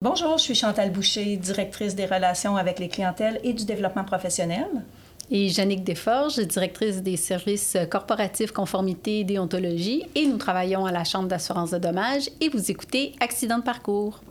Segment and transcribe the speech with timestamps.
[0.00, 4.68] Bonjour, je suis Chantal Boucher, directrice des relations avec les clientèles et du développement professionnel.
[5.28, 10.04] Et Jannick Desforges, directrice des services corporatifs, conformité et déontologie.
[10.14, 14.22] Et nous travaillons à la Chambre d'assurance de dommages et vous écoutez Accident de parcours.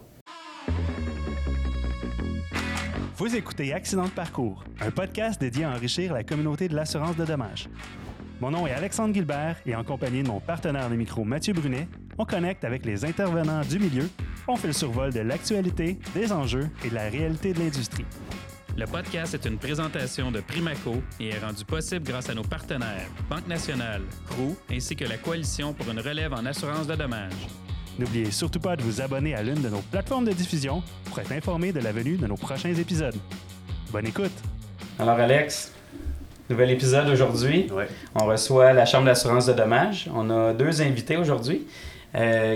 [3.18, 7.25] Vous écoutez Accident de parcours, un podcast dédié à enrichir la communauté de l'assurance de
[7.25, 7.68] dommages.
[8.39, 11.89] Mon nom est Alexandre Gilbert et en compagnie de mon partenaire de micro Mathieu Brunet,
[12.18, 14.09] on connecte avec les intervenants du milieu,
[14.47, 18.05] on fait le survol de l'actualité, des enjeux et de la réalité de l'industrie.
[18.76, 23.07] Le podcast est une présentation de Primaco et est rendu possible grâce à nos partenaires
[23.30, 27.48] Banque Nationale, Crew ainsi que la Coalition pour une relève en assurance de dommages.
[27.98, 31.31] N'oubliez surtout pas de vous abonner à l'une de nos plateformes de diffusion pour être
[31.31, 33.15] informé de la venue de nos prochains épisodes.
[33.91, 34.31] Bonne écoute!
[34.99, 35.73] Alors Alex,
[36.48, 37.68] nouvel épisode aujourd'hui.
[37.71, 37.88] Ouais.
[38.13, 40.07] On reçoit la Chambre d'assurance de dommages.
[40.13, 41.65] On a deux invités aujourd'hui,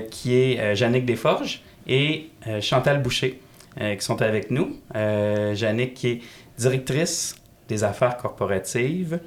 [0.09, 3.39] qui est euh, Jannick Desforges et euh, Chantal Boucher,
[3.79, 4.77] euh, qui sont avec nous.
[4.95, 6.21] Euh, Jannick qui est
[6.57, 7.35] directrice
[7.67, 9.20] des affaires corporatives,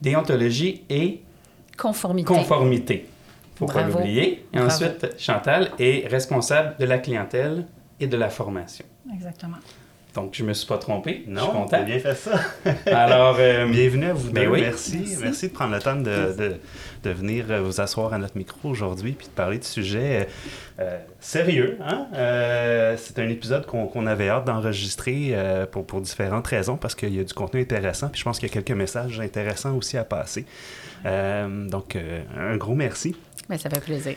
[0.00, 1.20] déontologie et
[1.78, 2.26] Conformité.
[2.26, 3.06] conformité.
[3.56, 4.44] Faut pas l'oublier.
[4.52, 4.66] Et Bravo.
[4.68, 7.66] ensuite, Chantal est responsable de la clientèle
[8.00, 8.84] et de la formation.
[9.14, 9.56] Exactement.
[10.14, 11.22] Donc, je me suis pas trompé.
[11.26, 11.82] je suis Non, content.
[11.84, 12.32] bien fait ça.
[12.86, 14.50] Alors, euh, Bienvenue à vous Ben deux.
[14.50, 14.60] oui.
[14.60, 14.98] Merci.
[14.98, 15.16] Merci.
[15.22, 15.48] Merci.
[15.48, 16.02] de prendre le temps de,
[16.36, 16.56] de,
[17.02, 20.28] de venir euh, vous asseoir à notre micro aujourd'hui puis de parler de sujets
[20.78, 21.78] euh, euh, sérieux.
[21.82, 22.08] Hein?
[22.14, 26.94] Euh, c'est un épisode qu'on qu'on avait hâte d'enregistrer euh, pour, pour différentes raisons parce
[26.94, 29.74] qu'il y a du contenu intéressant puis je pense qu'il y a quelques messages intéressants
[29.76, 30.44] aussi à passer.
[31.06, 33.16] Euh, donc, euh, un gros merci.
[33.48, 34.14] Ben, ça fait plaisir.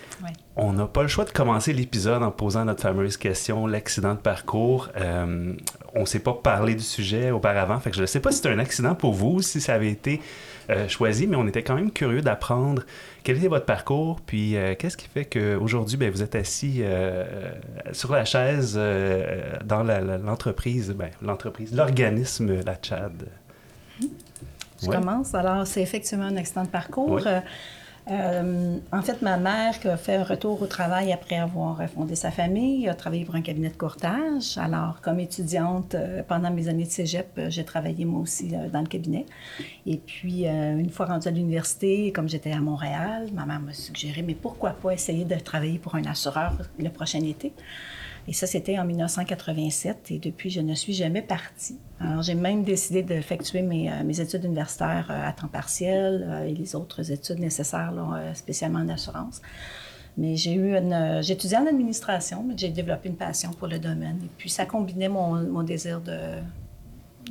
[0.56, 4.20] On n'a pas le choix de commencer l'épisode en posant notre fameuse question, l'accident de
[4.20, 4.90] parcours.
[5.96, 8.40] On ne s'est pas parlé du sujet auparavant, fait que je ne sais pas si
[8.42, 10.22] c'est un accident pour vous, si ça avait été
[10.70, 12.84] euh, choisi, mais on était quand même curieux d'apprendre
[13.24, 17.52] quel était votre parcours, puis euh, qu'est-ce qui fait qu'aujourd'hui, ben, vous êtes assis euh,
[17.94, 18.76] sur la chaise
[19.64, 19.84] dans
[20.24, 23.28] l'entreprise, ben, l'entreprise, l'organisme La Tchad.
[24.82, 24.96] Je Ouais.
[24.98, 25.34] commence.
[25.34, 27.22] Alors, c'est effectivement un accident de parcours.
[28.12, 32.16] Euh, en fait, ma mère qui a fait un retour au travail après avoir fondé
[32.16, 34.58] sa famille, a travaillé pour un cabinet de courtage.
[34.58, 38.82] Alors, comme étudiante, euh, pendant mes années de cégep, euh, j'ai travaillé moi aussi dans
[38.82, 39.26] le cabinet.
[39.88, 44.22] Et puis, une fois rendue à l'université, comme j'étais à Montréal, ma mère m'a suggéré,
[44.22, 47.54] mais pourquoi pas essayer de travailler pour un assureur le prochain été?
[48.28, 51.78] Et ça, c'était en 1987 et depuis, je ne suis jamais partie.
[52.00, 56.46] Alors, j'ai même décidé d'effectuer mes, euh, mes études universitaires euh, à temps partiel euh,
[56.46, 57.94] et les autres études nécessaires,
[58.34, 59.41] spécialement en assurance.
[60.18, 60.75] Mais j'ai eu
[61.30, 64.18] étudié en administration, mais j'ai développé une passion pour le domaine.
[64.24, 66.40] Et puis, ça combinait mon désir de,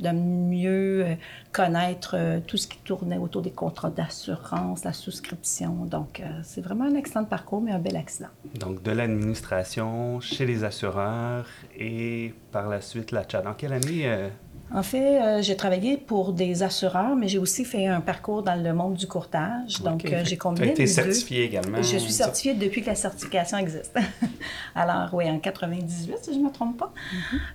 [0.01, 1.15] de mieux euh,
[1.51, 5.85] connaître euh, tout ce qui tournait autour des contrats d'assurance, la souscription.
[5.85, 8.29] Donc, euh, c'est vraiment un de parcours, mais un bel accident.
[8.59, 11.47] Donc, de l'administration chez les assureurs
[11.77, 13.47] et par la suite La Tchad.
[13.47, 14.29] En quelle année
[14.75, 18.61] En fait, euh, j'ai travaillé pour des assureurs, mais j'ai aussi fait un parcours dans
[18.61, 19.81] le monde du courtage.
[19.81, 20.11] Donc, Ok.
[20.11, 20.93] euh, j'ai tu as combiné été les deux.
[20.93, 21.81] certifié également.
[21.81, 23.97] Je suis certifiée depuis que la certification existe.
[24.75, 26.91] Alors, oui, en 98, si je ne me trompe pas.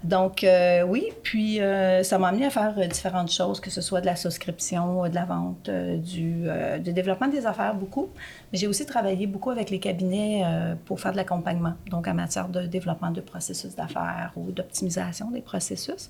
[0.03, 4.01] Donc, euh, oui, puis euh, ça m'a amené à faire différentes choses, que ce soit
[4.01, 6.47] de la souscription, de la vente, du,
[6.83, 8.09] du développement des affaires, beaucoup.
[8.51, 10.43] Mais j'ai aussi travaillé beaucoup avec les cabinets
[10.87, 15.43] pour faire de l'accompagnement, donc en matière de développement de processus d'affaires ou d'optimisation des
[15.43, 16.09] processus.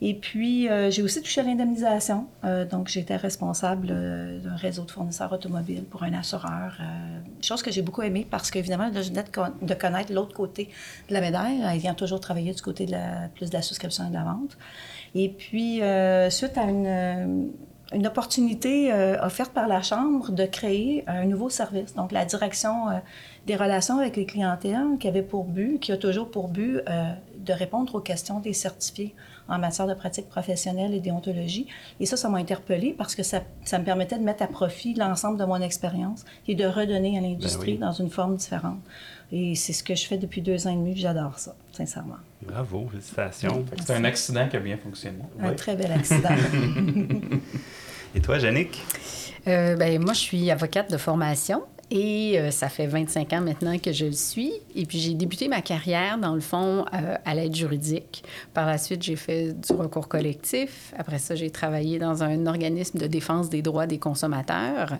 [0.00, 2.26] Et puis, euh, j'ai aussi touché à l'indemnisation.
[2.44, 6.78] Euh, donc, j'étais responsable euh, d'un réseau de fournisseurs automobiles pour un assureur.
[7.42, 10.68] chose que j'ai beaucoup aimée parce qu'évidemment, je venais de, con- de connaître l'autre côté
[11.08, 14.10] de la médaille, ayant toujours travaillé du côté de la, plus de la souscription et
[14.10, 14.58] de la vente.
[15.14, 15.80] Et puis,
[16.30, 17.52] suite à une,
[17.92, 18.92] une opportunité
[19.22, 22.86] offerte par la Chambre de créer un nouveau service, donc la direction
[23.46, 26.80] des relations avec les clientèles qui avait pour but, qui a toujours pour but
[27.38, 29.14] de répondre aux questions des certifiés
[29.48, 31.66] en matière de pratique professionnelle et déontologie.
[32.00, 34.94] Et ça, ça m'a interpellée parce que ça, ça me permettait de mettre à profit
[34.94, 37.78] l'ensemble de mon expérience et de redonner à l'industrie oui.
[37.78, 38.80] dans une forme différente.
[39.32, 42.16] Et c'est ce que je fais depuis deux ans et demi, j'adore ça, sincèrement.
[42.42, 43.64] Bravo, félicitations.
[43.84, 45.18] C'est un accident qui a bien fonctionné.
[45.40, 46.28] Un très bel accident.
[48.14, 48.82] Et toi, Yannick?
[49.46, 53.78] Euh, ben, moi, je suis avocate de formation et euh, ça fait 25 ans maintenant
[53.78, 54.52] que je le suis.
[54.74, 58.24] Et puis, j'ai débuté ma carrière, dans le fond, euh, à l'aide juridique.
[58.54, 60.92] Par la suite, j'ai fait du recours collectif.
[60.96, 64.98] Après ça, j'ai travaillé dans un organisme de défense des droits des consommateurs.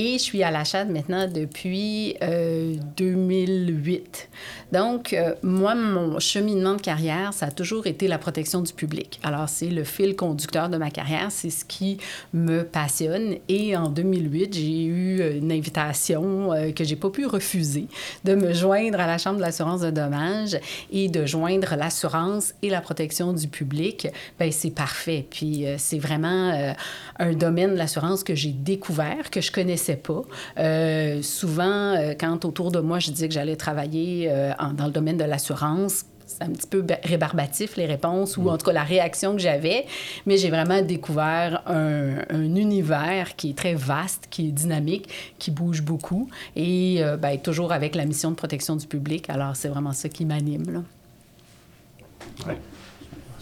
[0.00, 4.28] Et je suis à la CHAD maintenant depuis euh, 2008.
[4.70, 9.18] Donc, euh, moi, mon cheminement de carrière, ça a toujours été la protection du public.
[9.24, 11.98] Alors, c'est le fil conducteur de ma carrière, c'est ce qui
[12.32, 13.38] me passionne.
[13.48, 17.88] Et en 2008, j'ai eu une invitation euh, que j'ai pas pu refuser
[18.22, 20.58] de me joindre à la Chambre de l'assurance de dommages
[20.92, 24.06] et de joindre l'assurance et la protection du public,
[24.38, 25.26] ben c'est parfait.
[25.28, 26.72] Puis euh, c'est vraiment euh,
[27.18, 30.22] un domaine de l'assurance que j'ai découvert, que je connaissais pas.
[30.58, 31.64] Euh, souvent,
[31.94, 35.16] euh, quand autour de moi, je disais que j'allais travailler euh, en- dans le domaine
[35.16, 38.82] de l'assurance, c'est un petit peu ba- rébarbatif les réponses ou en tout cas la
[38.84, 39.86] réaction que j'avais,
[40.26, 45.08] mais j'ai vraiment découvert un, un univers qui est très vaste, qui est dynamique,
[45.38, 49.30] qui bouge beaucoup et euh, ben, toujours avec la mission de protection du public.
[49.30, 50.64] Alors c'est vraiment ça qui m'anime.
[50.70, 50.82] là.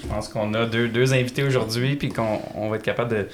[0.00, 3.28] Je pense qu'on a deux, deux invités aujourd'hui, puis qu'on on va être capable de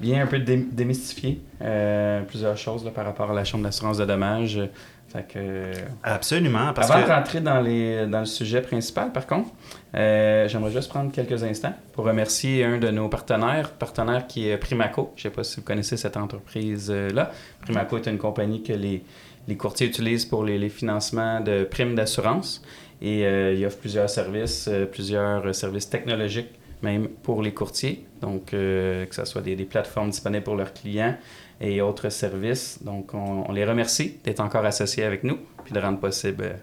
[0.00, 3.98] bien un peu dé- démystifier euh, plusieurs choses là, par rapport à la Chambre d'assurance
[3.98, 4.60] de dommages.
[5.08, 5.70] Fait que,
[6.02, 7.08] Absolument, parce Avant que...
[7.08, 9.50] de rentrer dans, les, dans le sujet principal, par contre,
[9.94, 14.56] euh, j'aimerais juste prendre quelques instants pour remercier un de nos partenaires, partenaire qui est
[14.58, 15.12] Primaco.
[15.16, 17.30] Je ne sais pas si vous connaissez cette entreprise-là.
[17.62, 19.04] Primaco est une compagnie que les,
[19.46, 22.60] les courtiers utilisent pour les, les financements de primes d'assurance
[23.00, 26.50] et euh, il offre plusieurs services, euh, plusieurs services technologiques
[26.86, 28.06] même pour les courtiers.
[28.20, 31.16] Donc, euh, que ce soit des, plateformes disponibles pour leurs clients
[31.60, 32.78] et autres services.
[32.82, 36.54] Donc, on, les remercie d'être encore associés avec nous puis de rendre possible euh,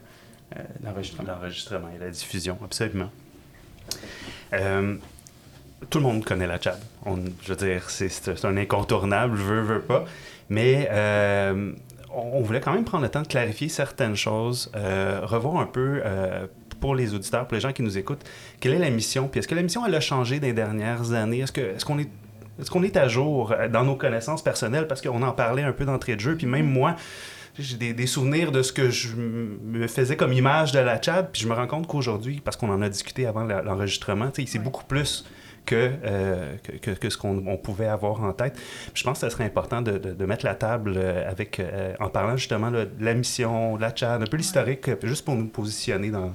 [0.58, 1.90] euh, l'enregistrement.
[1.96, 3.10] Et la diffusion, absolument.
[5.90, 6.80] Tout le monde connaît la Chad.
[7.06, 10.06] Je veux dire, c'est, un incontournable, veux, veux pas.
[10.50, 10.90] Mais
[12.16, 16.02] on, voulait quand même prendre le temps de clarifier certaines choses, revoir un peu
[16.84, 18.26] pour les auditeurs, pour les gens qui nous écoutent,
[18.60, 21.14] quelle est la mission, puis est-ce que la mission, elle a changé dans les dernières
[21.14, 21.40] années?
[21.40, 22.10] Est-ce, que, est-ce qu'on est
[22.60, 24.86] est-ce qu'on est à jour euh, dans nos connaissances personnelles?
[24.88, 26.98] Parce qu'on en parlait un peu d'entrée de jeu, puis même moi,
[27.58, 31.30] j'ai des, des souvenirs de ce que je me faisais comme image de la Chad,
[31.32, 34.84] puis je me rends compte qu'aujourd'hui, parce qu'on en a discuté avant l'enregistrement, c'est beaucoup
[34.84, 35.26] plus
[35.66, 38.56] que, euh, que, que- ce qu'on on pouvait avoir en tête.
[38.56, 41.60] Puis je pense que ce serait important de, de- de mettre la table euh, avec,
[41.62, 45.24] euh, en parlant justement là, de la mission, de la Chad, un peu l'historique, juste
[45.24, 46.34] pour nous positionner dans...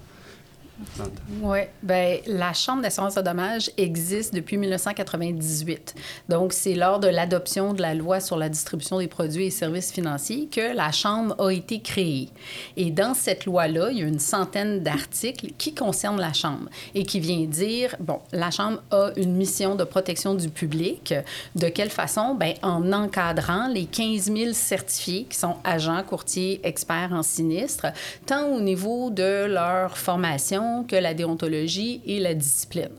[1.43, 5.95] Oui, ben la Chambre d'assurance de dommages existe depuis 1998.
[6.29, 9.93] Donc, c'est lors de l'adoption de la loi sur la distribution des produits et services
[9.93, 12.29] financiers que la Chambre a été créée.
[12.77, 17.05] Et dans cette loi-là, il y a une centaine d'articles qui concernent la Chambre et
[17.05, 21.15] qui vient dire, bon, la Chambre a une mission de protection du public.
[21.57, 22.35] De quelle façon?
[22.35, 27.87] Ben, en encadrant les 15 000 certifiés qui sont agents, courtiers, experts en sinistre,
[28.27, 32.91] tant au niveau de leur formation que la déontologie et la discipline.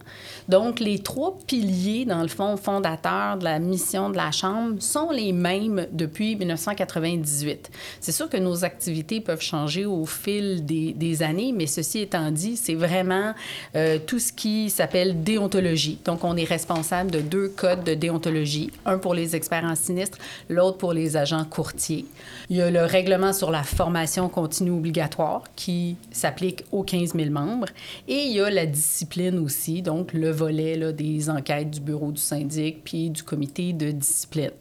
[0.47, 5.11] Donc, les trois piliers, dans le fond, fondateurs de la mission de la Chambre sont
[5.11, 7.69] les mêmes depuis 1998.
[7.99, 12.55] C'est sûr que nos activités peuvent changer au fil des, années, mais ceci étant dit,
[12.55, 13.33] c'est vraiment
[13.75, 15.99] euh, tout ce qui s'appelle déontologie.
[16.05, 20.17] Donc, on est responsable de deux codes de déontologie, un pour les experts en sinistre,
[20.49, 22.05] l'autre pour les agents courtiers.
[22.49, 27.29] Il y a le règlement sur la formation continue obligatoire qui s'applique aux 15 000
[27.29, 27.58] membres
[28.07, 32.21] et il y a la discipline aussi, donc le volet des enquêtes du bureau du
[32.21, 34.51] syndic puis du comité de discipline.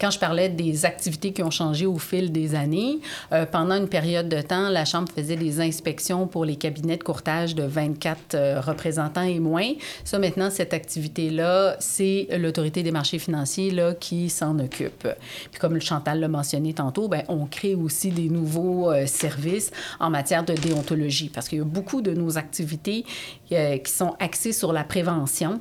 [0.00, 2.98] Quand je parlais des activités qui ont changé au fil des années,
[3.32, 7.02] euh, pendant une période de temps, la Chambre faisait des inspections pour les cabinets de
[7.02, 9.72] courtage de 24 euh, représentants et moins.
[10.04, 15.08] Ça, maintenant, cette activité-là, c'est l'autorité des marchés financiers là, qui s'en occupe.
[15.50, 19.70] Puis comme Chantal l'a mentionné tantôt, ben, on crée aussi des nouveaux euh, services
[20.00, 23.04] en matière de déontologie parce qu'il y a beaucoup de nos activités
[23.48, 25.60] qui sont axées sur la prévention.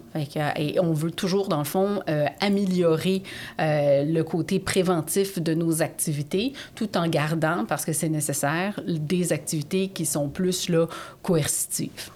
[0.58, 2.02] Et on veut toujours, dans le fond,
[2.40, 3.22] améliorer
[3.60, 9.34] euh, le côté préventif de nos activités tout en gardant, parce que c'est nécessaire, des
[9.34, 10.88] activités qui sont plus là,
[11.22, 12.10] coercitives.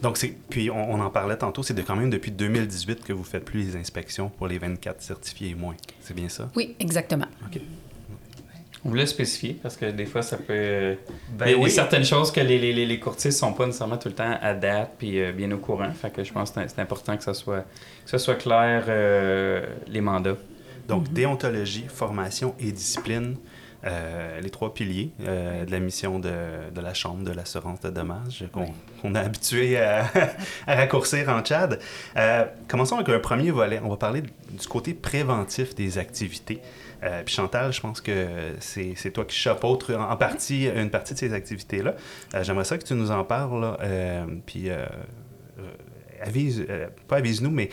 [0.00, 3.12] Donc, c'est, puis on, on en parlait tantôt, c'est de, quand même depuis 2018 que
[3.12, 5.74] vous faites plus les inspections pour les 24 certifiés et moins.
[6.00, 6.48] C'est bien ça?
[6.54, 7.26] Oui, exactement.
[7.46, 7.60] OK.
[8.84, 10.96] On voulait spécifier parce que des fois, ça peut.
[11.36, 11.68] Ben il y a oui.
[11.70, 14.92] certaines choses que les, les, courtiers ne sont pas nécessairement tout le temps à date
[14.98, 15.90] puis euh, bien au courant.
[16.00, 17.62] Fait que je pense que c'est- c'est important que ça soit,
[18.04, 20.36] que ça soit clair, euh, les mandats.
[20.88, 23.36] Donc, déontologie, formation et discipline,
[23.84, 26.32] euh, les trois piliers euh, de la mission de,
[26.74, 30.06] de la Chambre de l'assurance de dommages qu'on est habitué à,
[30.66, 31.78] à raccourcir en Tchad.
[32.16, 33.80] Euh, commençons avec un premier volet.
[33.84, 36.60] On va parler du côté préventif des activités.
[37.24, 38.26] Puis Chantal, je pense que
[38.58, 41.94] c'est toi qui chapeautes en en partie une partie de ces activités-là.
[42.42, 43.78] J'aimerais ça que tu nous en parles.
[44.46, 44.68] puis,
[46.20, 46.66] avise,
[47.06, 47.68] pas avise-nous, mais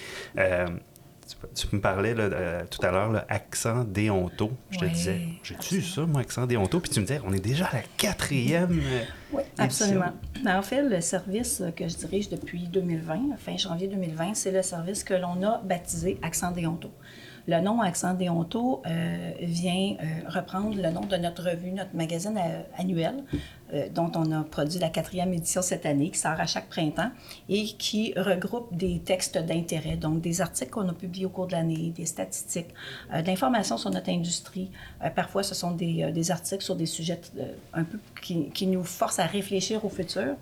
[1.28, 4.52] tu, tu me parlais là, euh, tout à l'heure, accent déonto.
[4.70, 6.80] Je te Ouais, disais, j'ai-tu ça, moi, accent déonto?
[6.80, 8.80] Puis tu me disais, on est déjà à la quatrième.
[8.80, 9.04] euh,
[9.34, 10.14] Oui, absolument.
[10.48, 15.04] En fait, le service que je dirige depuis 2020, fin janvier 2020, c'est le service
[15.04, 16.92] que l'on a baptisé Accent Déonto.
[17.48, 22.38] Le nom Accent Déonto euh, vient euh, reprendre le nom de notre revue, notre magazine
[22.40, 23.24] euh, annuel,
[23.74, 27.10] euh, dont on a produit la quatrième édition cette année, qui sort à chaque printemps
[27.50, 31.54] et qui regroupe des textes d'intérêt, donc des articles qu'on a publiés au cours de
[31.54, 32.70] l'année, des statistiques,
[33.14, 34.70] euh, de l'information sur notre industrie.
[35.04, 37.20] Euh, parfois, ce sont des, euh, des articles sur des sujets
[37.74, 40.36] un peu qui, nous forcent à réfléchir au futur.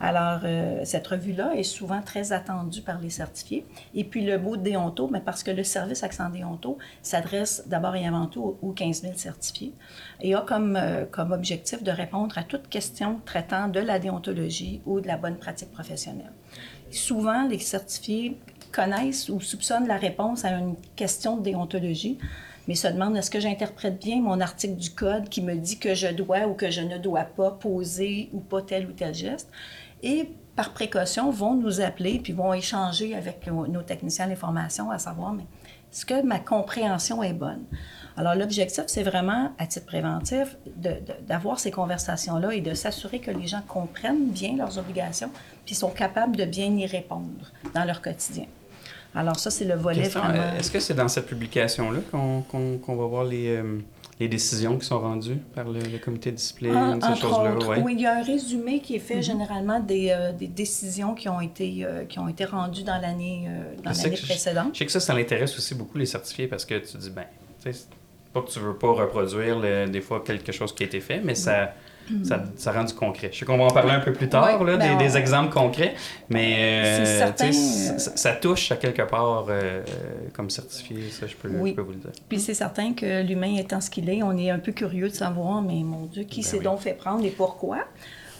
[0.00, 0.40] Alors,
[0.84, 3.66] cette revue-là est souvent très attendue par les certifiés.
[3.94, 8.06] Et puis, le mot déonto, mais parce que le service Accent Déonto s'adresse d'abord et
[8.06, 9.72] avant tout aux 15 000 certifiés
[10.20, 10.78] et a comme,
[11.10, 15.36] comme objectif de répondre à toute question traitant de la déontologie ou de la bonne
[15.36, 16.32] pratique professionnelle.
[16.90, 18.38] Souvent, les certifiés
[18.72, 22.18] connaissent ou soupçonnent la réponse à une question de déontologie,
[22.66, 25.94] mais se demandent est-ce que j'interprète bien mon article du code qui me dit que
[25.94, 29.50] je dois ou que je ne dois pas poser ou pas tel ou tel geste?
[30.02, 35.32] Et par précaution, vont nous appeler puis vont échanger avec nos, techniciens d'information à savoir,
[35.32, 35.44] mais
[35.92, 37.64] est-ce que ma compréhension est bonne?
[38.16, 40.56] Alors, l'objectif, c'est vraiment, à titre préventif,
[41.26, 45.30] d'avoir ces conversations-là et de s'assurer que les gens comprennent bien leurs obligations
[45.66, 48.46] puis sont capables de bien y répondre dans leur quotidien.
[49.16, 50.42] Alors, ça, c'est le volet Question, vraiment...
[50.42, 53.78] euh, Est-ce que c'est dans cette publication-là qu'on va voir les, euh,
[54.20, 57.54] les décisions qui sont rendues par le, le comité de discipline, En- ces choses-là?
[57.68, 57.82] ouais.
[57.82, 59.22] oui, il y a un résumé qui est fait Mhm.
[59.22, 63.46] généralement des, euh, des décisions qui ont été, euh, qui ont été rendues dans l'année
[63.48, 64.70] euh, dans Je je- précédente.
[64.74, 67.24] Je sais que ça, ça l'intéresse aussi beaucoup les certifiés parce que tu dis, ben,
[67.62, 67.86] tu sais, c'est
[68.34, 71.20] pas que tu veux pas reproduire le- des fois quelque chose qui a été fait,
[71.24, 71.72] mais ça,
[72.22, 73.30] ça, ça rend du concret.
[73.32, 75.50] Je sais qu'on va en parler un peu plus tard, Ouais, là, ben, des, exemples
[75.54, 75.94] concrets,
[76.28, 79.82] mais euh, certain, euh, ça, ça touche à quelque part euh,
[80.34, 81.70] comme certifié, ça, je peux, Oui.
[81.70, 82.10] je peux vous le dire.
[82.28, 85.14] Puis c'est certain que l'humain étant ce qu'il est, on est un peu curieux de
[85.14, 86.64] savoir, mais mon Dieu, qui Ben s'est oui.
[86.64, 87.78] donc fait prendre et pourquoi?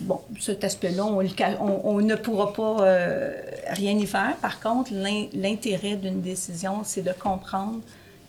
[0.01, 3.33] Bon, cet aspect-là, on, ne pourra pas euh,
[3.71, 4.35] rien y faire.
[4.43, 7.79] Par contre, l'in- l'intérêt d'une décision, c'est de comprendre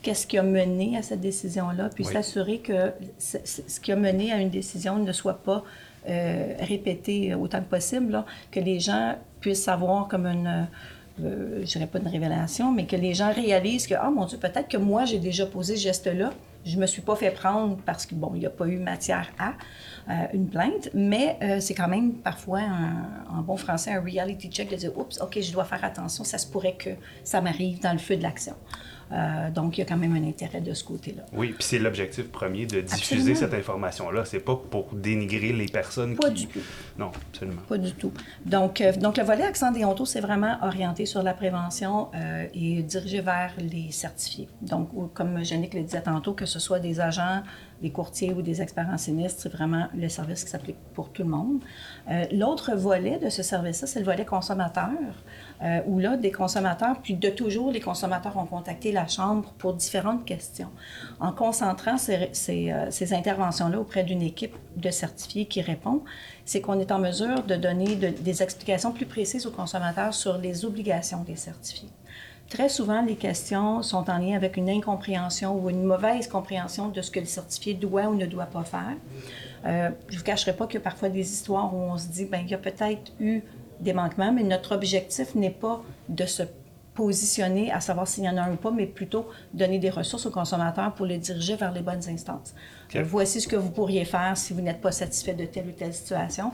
[0.06, 2.12] qu'est-ce qui a mené à cette décision-là, puis Oui.
[2.12, 5.64] s'assurer que ce, qui a mené à une décision ne soit pas
[6.08, 10.68] euh, répété autant que possible, là, que les gens puissent savoir comme une,
[11.24, 14.38] euh, je dirais pas une révélation, mais que les gens réalisent que, ah mon Dieu,
[14.38, 16.30] peut-être que moi, j'ai déjà posé ce geste-là,
[16.64, 19.28] je me suis pas fait prendre parce que, bon, il n'y a pas eu matière
[19.40, 19.54] à
[20.08, 22.60] euh, une plainte, mais euh, c'est quand même parfois,
[23.28, 26.38] en bon français, un reality check de dire, oups, OK, je dois faire attention, ça
[26.38, 26.90] se pourrait que
[27.24, 28.54] ça m'arrive dans le feu de l'action.
[29.12, 31.22] Euh, donc, il y a quand même un intérêt de ce côté-là.
[31.32, 33.36] Oui, puis c'est l'objectif premier de diffuser Absolument.
[33.36, 34.24] cette information-là.
[34.24, 36.46] C'est pas pour dénigrer les personnes Pas qui...
[36.46, 36.60] du tout.
[36.98, 37.62] Non, absolument.
[37.68, 38.12] Pas du tout.
[38.44, 42.82] Donc, euh, donc le volet accent déonto, c'est vraiment orienté sur la prévention euh, et
[42.82, 44.48] dirigé vers les certifiés.
[44.62, 47.42] Donc, comme Jannick le disait tantôt, que ce soit des agents,
[47.82, 51.22] des courtiers ou des experts en sinistre, c'est vraiment le service qui s'applique pour tout
[51.22, 51.62] le monde.
[52.32, 54.88] L'autre volet de ce service-là, c'est le volet consommateur,
[55.62, 59.74] euh, où là, des consommateurs, puis de toujours, les consommateurs ont contacté la Chambre pour
[59.74, 60.68] différentes questions.
[61.20, 66.02] En concentrant ces, ces, euh, interventions-là auprès d'une équipe de certifiés qui répond,
[66.44, 70.38] c'est qu'on est en mesure de donner de- des explications plus précises aux consommateurs sur
[70.38, 71.88] les obligations des certifiés.
[72.48, 77.02] Très souvent, les questions sont en lien avec une incompréhension ou une mauvaise compréhension de
[77.02, 78.94] ce que le certifié doit ou ne doit pas faire.
[79.64, 82.42] Euh, je ne vous cacherai pas a parfois des histoires où on se dit, ben
[82.44, 83.42] il y a peut-être eu
[83.80, 86.42] des manquements, mais notre objectif n'est pas de se
[86.94, 90.24] positionner à savoir s'il y en a un ou pas, mais plutôt donner des ressources
[90.26, 92.54] aux consommateurs pour les diriger vers les bonnes instances.
[93.04, 95.92] Voici ce que vous pourriez faire si vous n'êtes pas satisfait de telle ou telle
[95.92, 96.52] situation.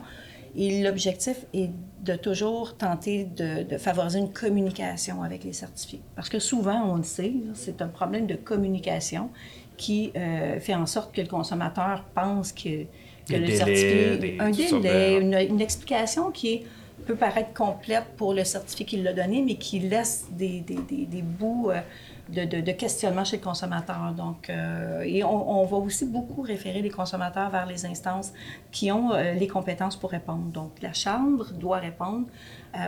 [0.55, 1.71] Et l'objectif est
[2.03, 6.01] de toujours tenter de, de favoriser une communication avec les certifiés.
[6.15, 9.29] Parce que souvent, on le sait, c'est un problème de communication
[9.77, 12.85] qui euh, fait en sorte que le consommateur pense que, le
[13.29, 14.17] délais, certifié...
[14.17, 16.63] des- un délai, de- une, une explication qui est-
[17.05, 21.05] peut paraître complète pour le certifié qui l'a donné, mais qui laisse des, des, des,
[21.05, 21.81] des bouts euh,
[22.29, 24.13] de, de, questionnement chez le consommateur.
[24.15, 28.31] Donc, euh, et on, on va aussi beaucoup référer les consommateurs vers les instances
[28.71, 30.45] qui ont euh, les compétences pour répondre.
[30.59, 32.27] Donc, la Chambre doit répondre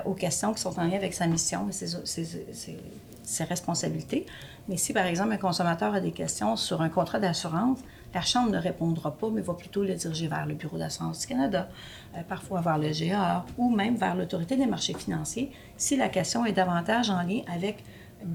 [0.05, 2.79] aux questions qui sont en lien avec sa mission et ses, ses-
[3.23, 4.25] ses responsabilités.
[4.67, 7.79] Mais si, par exemple, un consommateur a des questions sur un contrat d'assurance,
[8.15, 11.27] la Chambre ne répondra pas, mais va plutôt le diriger vers le Bureau d'assurance du
[11.27, 11.67] Canada,
[12.15, 16.45] euh, parfois vers le GA ou même vers l'Autorité des marchés financiers, si la question
[16.45, 17.83] est davantage en lien avec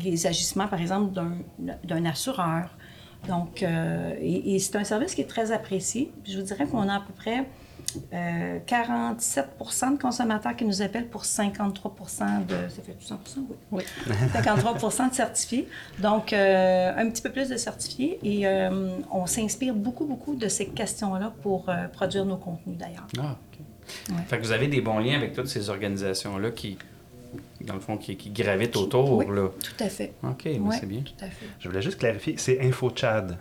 [0.04, 1.18] les agissements, par exemple,
[1.84, 2.68] d'un- assureur.
[3.26, 4.14] Donc, euh,
[4.58, 6.12] c'est un service qui est très apprécié.
[6.24, 7.46] Je vous dirais qu'on a à peu près
[8.12, 11.94] euh, 47% de consommateurs qui nous appellent pour 53
[12.46, 12.54] de...
[12.68, 13.56] Ça fait 100 oui.
[13.72, 13.84] Oui.
[14.32, 15.68] 53 de certifiés.
[15.98, 18.18] Donc, euh, un petit peu plus de certifiés.
[18.22, 23.06] Et euh, on s'inspire beaucoup, beaucoup de ces questions-là pour euh, produire nos contenus, d'ailleurs.
[23.18, 23.58] Ah, OK.
[24.10, 24.22] Ouais.
[24.28, 26.78] Fait que vous avez des bons liens avec toutes ces organisations-là qui
[27.60, 29.18] dans le fond, qui, qui gravitent autour.
[29.18, 29.26] Oui.
[29.28, 29.48] Là.
[29.62, 30.14] Tout à fait.
[30.22, 31.02] OK, c'est bien.
[31.02, 31.46] Tout à fait.
[31.58, 33.38] Je voulais juste clarifier, c'est InfoChad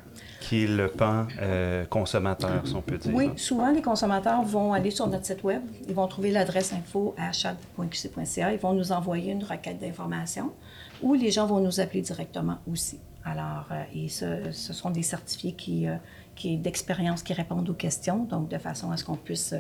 [0.50, 3.14] qui est le pan euh, consommateur, si on peut dire.
[3.14, 7.14] Oui, souvent, les consommateurs vont aller sur notre site Web, ils vont trouver l'adresse info
[7.20, 10.52] à chad.qc.ca, ils vont nous envoyer une requête d'information
[11.04, 13.00] ou les gens vont nous appeler directement aussi.
[13.24, 15.98] Alors, euh, et ce, ce sont des certifiés qui, euh,
[16.34, 19.54] qui d'expérience qui répondent aux questions, donc de façon à ce qu'on puisse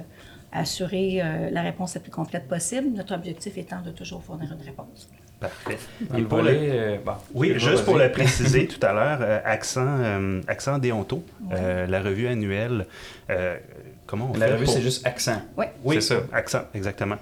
[0.51, 5.07] assurer la réponse la plus complète possible, notre objectif étant de toujours fournir une réponse.
[5.39, 5.77] Parfait.
[6.17, 9.39] Et pour volet, le- euh, bon, Oui, juste pour le préciser tout à l'heure, euh,
[9.45, 12.85] accent, euh, accent déonto, euh, la revue annuelle.
[14.05, 15.41] comment on La fait revue, pour- c'est juste accent.
[15.55, 16.21] Oui, Oui, C'est ça.
[16.33, 17.15] accent, exactement.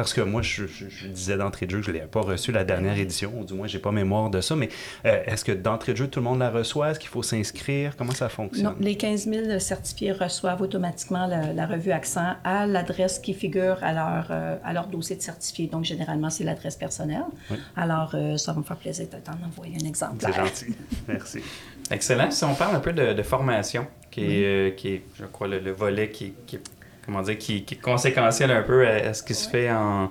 [0.00, 2.20] Parce que moi, je, je- je disais d'entrée de jeu que je ne l'ai pas
[2.22, 4.68] reçu la dernière édition, ou du moins, je n'ai pas mémoire de ça, mais
[5.04, 6.90] euh, est-ce que d'entrée de jeu, tout le monde la reçoit?
[6.90, 7.96] Est-ce qu'il faut s'inscrire?
[7.96, 8.64] Comment ça fonctionne?
[8.64, 13.76] Non, les 15 000 certifiés reçoivent automatiquement la, la revue Accent à l'adresse qui figure
[13.82, 15.66] à leur, euh, à leur dossier de certifié.
[15.66, 17.24] Donc, généralement, c'est l'adresse personnelle.
[17.76, 20.16] Alors, euh, ça va me faire plaisir de t'en envoyer un exemple.
[20.20, 20.74] C'est gentil.
[21.08, 21.40] Merci.
[21.90, 22.30] Excellent.
[22.30, 25.58] Si on parle un peu de, de formation, qui est, qui est, je crois, le,
[25.58, 26.62] le volet qui, qui est,
[27.10, 30.08] comment dire, qui, qui est conséquentiel un peu à, à ce qui se fait en,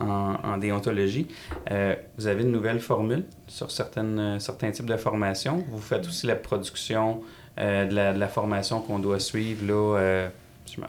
[0.00, 1.28] en, en déontologie.
[1.70, 5.64] Euh, vous avez une nouvelle formule sur certaines, euh, certains types de formations.
[5.70, 7.20] Vous faites aussi la production
[7.60, 10.28] euh, de, la, de la formation qu'on doit suivre là, euh,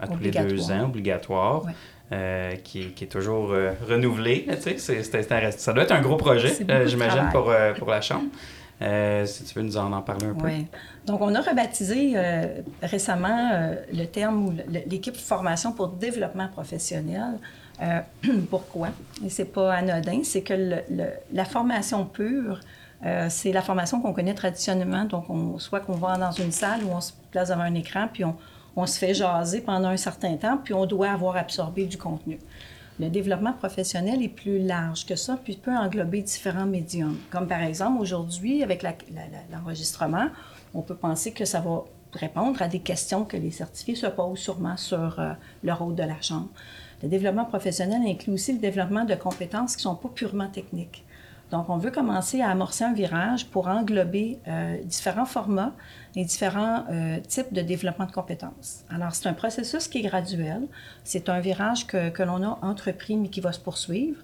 [0.01, 1.65] à tous les deux ans, obligatoire.
[1.65, 1.71] Ouais.
[2.11, 4.47] euh, qui, est- qui est toujours euh, renouvelé.
[4.49, 8.25] un- ça doit être un gros projet, euh, j'imagine, pour, pour la Chambre.
[8.81, 10.47] Euh, si tu veux nous en, en parler un peu.
[10.47, 10.67] Oui.
[11.05, 14.53] Donc, on a rebaptisé euh, récemment euh, le terme ou
[14.85, 17.39] l'équipe formation pour développement professionnel.
[18.49, 18.89] Pourquoi?
[19.25, 20.81] Et c'est pas anodin, c'est que
[21.33, 22.61] la formation pure,
[23.27, 25.03] c'est la formation qu'on connaît traditionnellement.
[25.03, 28.07] Donc, on, soit qu'on va dans une salle où on se place devant un écran,
[28.11, 28.23] puis
[28.77, 32.39] on se fait jaser pendant un certain temps, puis on doit avoir absorbé du contenu.
[32.97, 37.17] Le développement professionnel est plus large que ça, puis peut englober différents médiums.
[37.29, 38.85] Comme par exemple, aujourd'hui, avec
[39.51, 40.27] l'enregistrement,
[40.73, 41.83] on peut penser que ça va
[42.13, 45.33] répondre à des questions que les certifiés se posent sûrement sur euh,
[45.63, 46.47] le rôle de la Chambre.
[47.03, 51.03] Le développement professionnel inclut aussi le développement de compétences qui ne sont pas purement techniques.
[51.51, 55.73] Donc, on veut commencer à amorcer un virage pour englober euh, différents formats
[56.15, 58.83] et différents euh, types de développement de compétences.
[58.89, 60.61] Alors, c'est un processus qui est graduel.
[61.03, 64.17] C'est un virage que, que l'on a entrepris, mais qui va se poursuivre.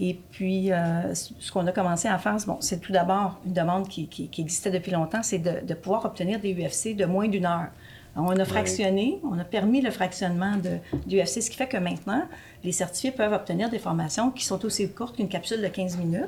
[0.00, 3.52] Et puis, euh, ce qu'on a commencé à faire, c'est- bon, c'est tout d'abord une
[3.54, 7.04] demande qui, qui- qui existait depuis longtemps, c'est de, de pouvoir obtenir des UFC de
[7.06, 7.68] moins d'une heure.
[8.16, 11.66] Alors, on a fractionné, on a permis le fractionnement de, du UFC, ce qui fait
[11.68, 12.24] que maintenant,
[12.64, 16.24] les certifiés peuvent obtenir des formations qui sont aussi courtes qu'une capsule de 15 minutes.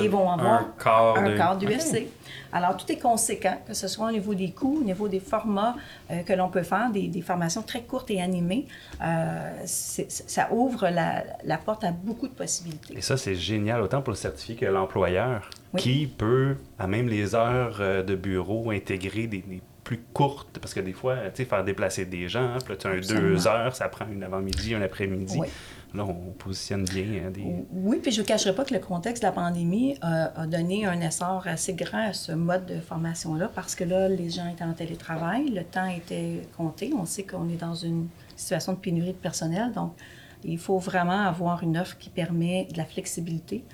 [0.00, 1.72] Ils vont avoir un quart un de- quart du Ok.
[1.72, 2.08] UFC.
[2.52, 5.74] Alors, tout est conséquent, que ce soit au niveau des coûts, au niveau des formats
[6.10, 8.66] euh, que l'on peut faire, des, des formations très courtes et animées.
[9.02, 12.96] Euh, ça ouvre la, la porte à beaucoup de possibilités.
[12.96, 15.80] Et ça, c'est génial, autant pour le certifié que l'employeur, Oui.
[15.80, 20.74] qui peut, à même les heures euh, de bureau, intégrer des, des plus courtes, parce
[20.74, 23.20] que des fois, tu sais, faire déplacer des gens, hein, puis là, tu as un
[23.20, 25.38] deux heures, ça prend une avant-midi, un après-midi.
[25.38, 25.46] Oui.
[25.94, 27.64] Là, on positionne bien hein, des...
[27.70, 30.84] Oui, puis je ne cacherai pas que le contexte de la pandémie euh, a donné
[30.84, 34.64] un essor assez grand à ce mode de formation-là parce que là, les gens étaient
[34.64, 36.92] en télétravail, le temps était compté.
[36.98, 39.92] On sait qu'on est dans une situation de pénurie de personnel, donc
[40.44, 43.64] il faut vraiment avoir une offre qui permet de la flexibilité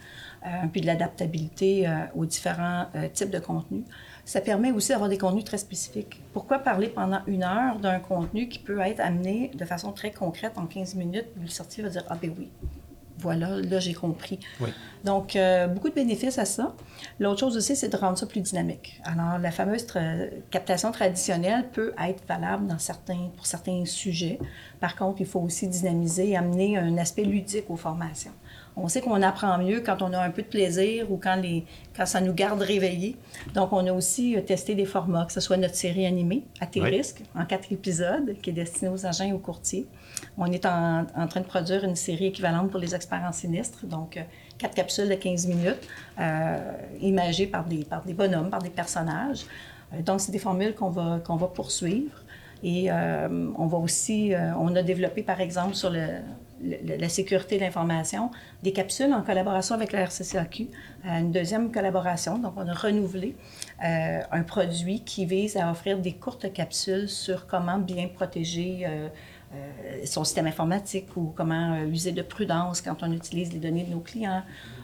[0.45, 3.85] euh, puis de l'adaptabilité euh, aux différents types de contenus.
[4.25, 6.21] Ça permet aussi d'avoir des contenus très spécifiques.
[6.33, 10.53] Pourquoi parler pendant une heure d'un contenu qui peut être amené de façon très concrète
[10.57, 12.49] en 15 minutes, le certifié va dire Ah, ben oui,
[13.19, 14.39] voilà, là, j'ai compris.
[14.61, 14.71] Oui.
[15.05, 16.75] Donc, euh, beaucoup de bénéfices à ça.
[17.21, 19.01] L'autre chose aussi, c'est de rendre ça plus dynamique.
[19.05, 24.39] Alors, la fameuse tra- captation traditionnelle peut être valable dans certains, pour certains sujets.
[24.81, 28.33] Par contre, il faut aussi dynamiser et amener un aspect ludique aux formations.
[28.77, 31.65] On sait qu'on apprend mieux quand on a un peu de plaisir ou quand, les,
[31.95, 33.17] quand ça nous garde réveillés.
[33.55, 36.67] Donc, on a aussi euh, testé des formats, que ce soit notre série animée, à
[36.67, 36.89] tes Oui.
[36.91, 39.87] risques, en quatre épisodes, qui est destinée aux agents et aux courtiers.
[40.39, 43.85] On est en, en train de produire une série équivalente pour les experts en sinistre,
[43.87, 44.23] donc euh,
[44.57, 49.45] quatre capsules de 15 minutes, euh, imagées par des, par des bonhommes, par des personnages.
[50.07, 52.17] Donc, c'est des formules qu'on va, qu'on va poursuivre.
[52.65, 56.07] Et euh, on va aussi, euh, on a développé par exemple sur le,
[56.63, 58.31] la sécurité de l'information
[58.63, 60.69] des capsules en collaboration avec la RCCAQ.
[61.05, 63.35] Euh, une deuxième collaboration, donc on a renouvelé
[63.85, 69.09] euh, un produit qui vise à offrir des courtes capsules sur comment bien protéger euh,
[70.05, 74.01] son système informatique ou comment user de prudence quand on utilise les données de nos
[74.01, 74.43] clients.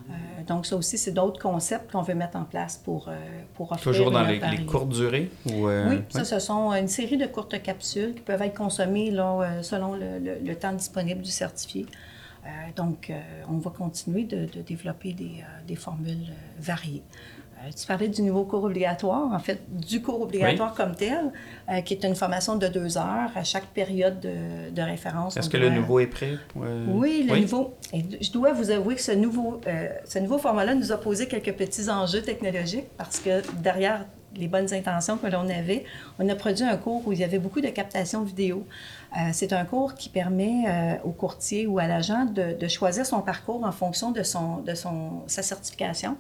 [0.09, 0.13] Euh,
[0.47, 3.13] donc ça aussi, c'est d'autres concepts qu'on veut mettre en place pour, euh,
[3.55, 5.31] pour offrir Toujours dans les, courtes durées?
[5.47, 9.11] Ou, euh, Oui, ça, ce sont une série de courtes capsules qui peuvent être consommées
[9.11, 11.85] là, euh, selon le, le- le temps disponible du certifié.
[12.77, 13.13] donc,
[13.51, 17.03] on va continuer de, de développer des, des formules variées.
[17.65, 21.33] Euh, tu parlais du nouveau cours obligatoire, en fait, du cours obligatoire comme tel,
[21.69, 25.37] euh, qui est une formation de deux heures à chaque période de, de référence.
[25.37, 26.35] Est-ce que le nouveau est prêt?
[26.61, 27.75] Euh, oui, le nouveau.
[27.93, 29.61] Et je dois vous avouer que ce nouveau,
[30.05, 34.05] ce nouveau format-là nous a posé quelques petits enjeux technologiques parce que derrière
[34.37, 35.85] les bonnes intentions que l'on avait,
[36.19, 38.67] on a produit un cours où il y avait beaucoup de captation vidéo.
[39.17, 43.23] Euh, c'est un cours qui permet euh, au courtier ou à l'agent de, choisir son
[43.23, 46.19] parcours en fonction de, son, de son, sa certification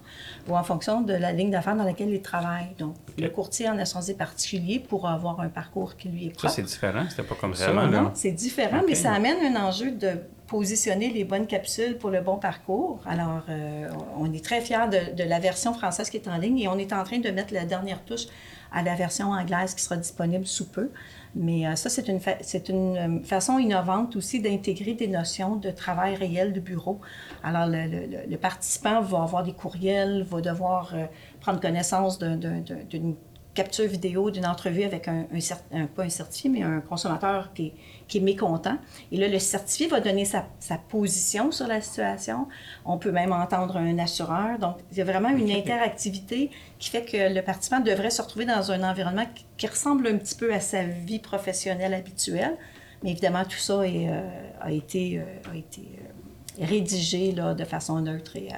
[0.48, 2.74] ou en fonction de la ligne d'affaires dans laquelle il travaille.
[2.78, 6.48] Donc, le courtier en assurance particulier pour avoir un parcours qui lui est propre.
[6.48, 7.04] Ça, c'est différent.
[7.10, 7.72] C'était pas comme ça.
[7.72, 10.12] Non, c'est différent, mais ça amène un enjeu de
[10.46, 13.00] positionner les bonnes capsules pour le bon parcours.
[13.06, 16.58] Alors, euh, on est très fiers de, de, la version française qui est en ligne
[16.60, 18.28] et on est en train de mettre la dernière touche
[18.72, 20.90] à la version anglaise qui sera disponible sous peu.
[21.34, 22.20] Mais euh, ça, c'est une,
[22.68, 27.00] une euh, façon innovante aussi d'intégrer des notions de travail réel de bureau.
[27.42, 30.94] Alors, le, le, participant va avoir des courriels, va devoir
[31.40, 33.16] prendre connaissance d'une
[33.58, 35.26] capture vidéo d'une entrevue avec un,
[35.72, 37.74] un, pas un certifié, mais un consommateur qui est,
[38.08, 38.76] qui est mécontent.
[39.12, 42.48] Et là, le certifié va donner sa, sa, position sur la situation.
[42.84, 44.58] On peut même entendre un assureur.
[44.58, 48.46] Donc, il y a vraiment une interactivité qui fait que le participant devrait se retrouver
[48.46, 52.56] dans un environnement qui, ressemble un petit peu à sa vie professionnelle habituelle.
[53.02, 54.22] Mais évidemment, tout ça est, euh,
[54.60, 58.48] a été, euh, a été euh, rédigé là, de façon neutre et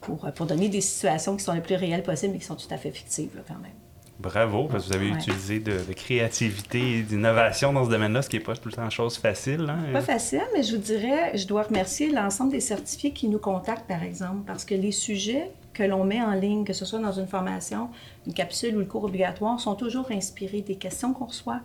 [0.00, 2.72] pour, pour donner des situations qui sont les plus réelles possibles, mais qui sont tout
[2.72, 3.79] à fait fictives quand même.
[4.20, 8.36] Bravo, parce que vous avez utilisé de, créativité et d'innovation dans ce domaine-là, ce qui
[8.36, 9.66] n'est pas tout le temps chose facile.
[9.70, 9.92] Hein?
[9.94, 13.86] Pas facile, mais je vous dirais, je dois remercier l'ensemble des certifiés qui nous contactent,
[13.86, 17.12] par exemple, parce que les sujets que l'on met en ligne, que ce soit dans
[17.12, 17.88] une formation,
[18.26, 21.60] une capsule ou le cours obligatoire, sont toujours inspirés des questions qu'on reçoit,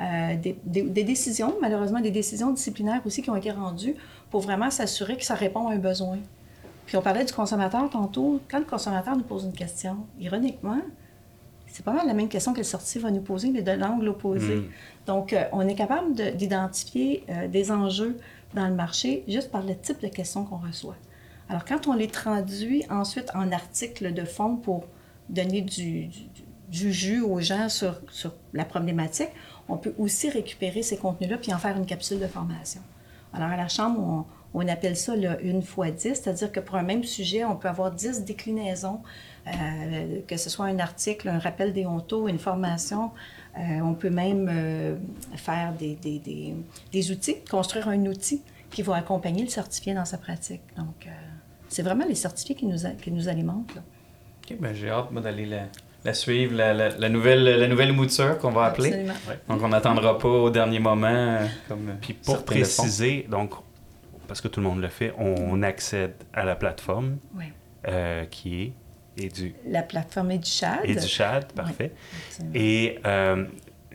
[0.00, 3.96] euh, des, des, décisions, malheureusement des décisions disciplinaires aussi qui ont été rendues
[4.30, 6.18] pour vraiment s'assurer que ça répond à un besoin.
[6.86, 8.40] Puis on parlait du consommateur tantôt.
[8.50, 10.80] Quand le consommateur nous pose une question, ironiquement,
[11.72, 14.08] c'est pas mal la même question que le sorti va nous poser, mais de l'angle
[14.08, 14.56] opposé.
[14.56, 14.68] Hmm.
[15.06, 18.16] Donc, euh, on est capable d'identifier euh, des enjeux
[18.54, 20.96] dans le marché juste par le type de questions qu'on reçoit.
[21.48, 24.84] Alors, quand on les traduit ensuite en articles de fond pour
[25.28, 26.08] donner du,
[26.68, 29.30] du, jus aux gens sur, sur, la problématique,
[29.68, 32.80] on peut aussi récupérer ces contenus-là puis en faire une capsule de formation.
[33.32, 36.76] Alors, à la Chambre, on, on appelle ça le une fois dix, c'est-à-dire que pour
[36.76, 39.00] un même sujet, on peut avoir dix déclinaisons,
[39.46, 43.10] euh, que ce soit un article, un rappel des hontos, une formation.
[43.56, 44.96] Euh, on peut même euh,
[45.36, 46.54] faire des, des, des,
[46.92, 50.60] des, outils, construire un outil qui va accompagner le certifié dans sa pratique.
[50.76, 51.08] Donc,
[51.68, 53.78] c'est vraiment les certifiés qui nous, qui nous alimentent.
[54.44, 55.62] OK, bien, j'ai hâte d'aller la,
[56.04, 59.06] la, suivre, la, la, nouvelle, la nouvelle mouture qu'on va appeler.
[59.48, 61.38] Donc, on n'attendra pas au dernier moment.
[61.66, 63.54] Comme Puis pour préciser, donc
[64.28, 67.16] parce que tout le monde le fait, on accède à la plateforme
[67.88, 68.72] euh, qui est
[69.66, 70.84] La plateforme EduChad.
[70.84, 71.92] EduChad, parfait.
[72.54, 73.44] Et euh,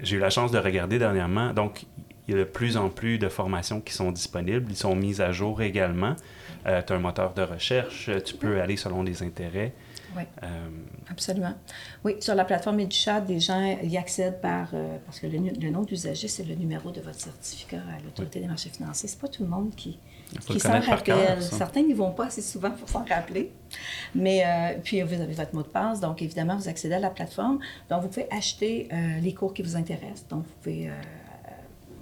[0.02, 1.54] j'ai eu la chance de regarder dernièrement.
[1.54, 1.86] Donc,
[2.28, 4.72] il y a de plus en plus de formations qui sont disponibles.
[4.72, 6.16] Ils sont mises à jour également.
[6.66, 8.10] Euh, tu as un moteur de recherche.
[8.26, 9.74] Tu peux aller selon les intérêts.
[10.16, 10.70] Oui, euh,
[11.10, 11.54] absolument.
[12.04, 15.82] Oui, sur la plateforme EduChat, des gens y accèdent par, euh, parce que le, nom
[15.82, 19.10] d'usager, c'est le numéro de votre certificat à l'autorité des marchés financiers.
[19.10, 19.98] C'est pas tout le monde qui,
[20.40, 21.42] qui s'en rappelle.
[21.42, 23.52] Certains n'y vont pas assez souvent pour s'en rappeler.
[24.16, 27.10] Mais euh, puis, vous avez votre mot de passe, donc évidemment, vous accédez à la
[27.10, 27.60] plateforme.
[27.90, 28.90] Donc, vous pouvez acheter
[29.22, 30.28] les cours qui vous intéressent.
[30.30, 30.92] Donc, vous pouvez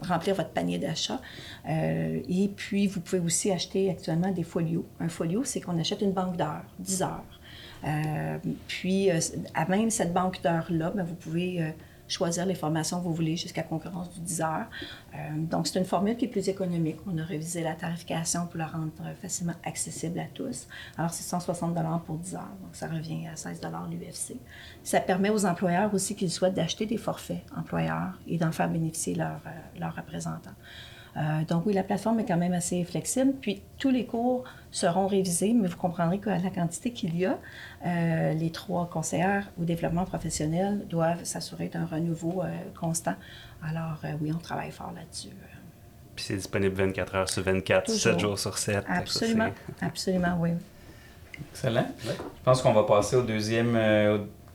[0.07, 1.19] remplir votre panier d'achat.
[1.67, 4.85] et puis, vous pouvez aussi acheter actuellement des folios.
[4.99, 7.41] Un folio, c'est qu'on achète une banque d'heures, 10 heures.
[7.83, 9.19] Euh, puis, euh,
[9.53, 11.69] à même cette banque d'heures-là, ben, vous pouvez euh,
[12.11, 14.69] choisir les formations que vous voulez jusqu'à concurrence du 10 heures.
[15.35, 16.97] donc, c'est une formule qui est plus économique.
[17.07, 20.67] On a révisé la tarification pour la rendre facilement accessible à tous.
[20.97, 24.35] Alors, c'est 160 pour 10 heures, donc ça revient à 16 l'UFC.
[24.83, 29.15] Ça permet aux employeurs aussi qu'ils souhaitent d'acheter des forfaits employeurs et d'en faire bénéficier
[29.15, 30.51] leurs représentants.
[31.17, 33.33] Euh, donc oui, la plateforme est quand même assez flexible.
[33.41, 37.37] Puis tous les cours seront révisés, mais vous comprendrez qu'à la quantité qu'il y a,
[37.85, 42.47] euh, les trois conseillères au développement professionnel doivent s'assurer d'un renouveau euh,
[42.79, 43.15] constant.
[43.63, 45.29] Alors oui, on travaille fort là-dessus.
[46.15, 48.83] Puis c'est disponible 24 heures sur 24, 7 jours sur 7.
[48.87, 49.49] Absolument,
[49.81, 50.51] absolument, oui.
[51.51, 51.87] Excellent.
[52.03, 52.11] Je
[52.43, 53.77] pense qu'on va passer au deuxième,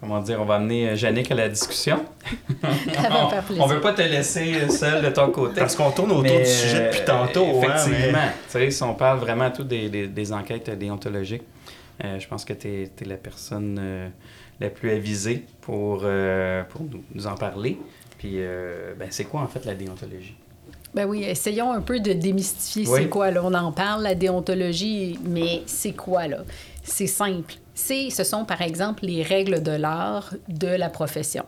[0.00, 2.04] comment dire, on va amener Jannick à la discussion.
[2.62, 5.60] on, ne veut pas te laisser seul de ton côté.
[5.60, 7.46] Parce qu'on tourne autour du sujet depuis tantôt.
[7.46, 8.28] Hein, effectivement.
[8.46, 11.44] Tu sais, si on parle vraiment tout des, des, enquêtes déontologiques,
[12.04, 14.08] euh, je pense que tu es, la personne euh,
[14.60, 16.82] la plus avisée pour, euh, pour
[17.14, 17.78] nous, en parler.
[18.18, 18.38] Puis,
[18.98, 20.36] ben, c'est quoi en fait la déontologie?
[20.94, 23.00] Ben oui, essayons un peu de démystifier Oui.
[23.02, 23.30] c'est quoi.
[23.30, 23.42] Là.
[23.44, 26.38] On en parle, la déontologie, mais c'est quoi là?
[26.82, 27.56] C'est simple.
[27.78, 31.44] C'est, ce sont par exemple les règles de l'art de la profession.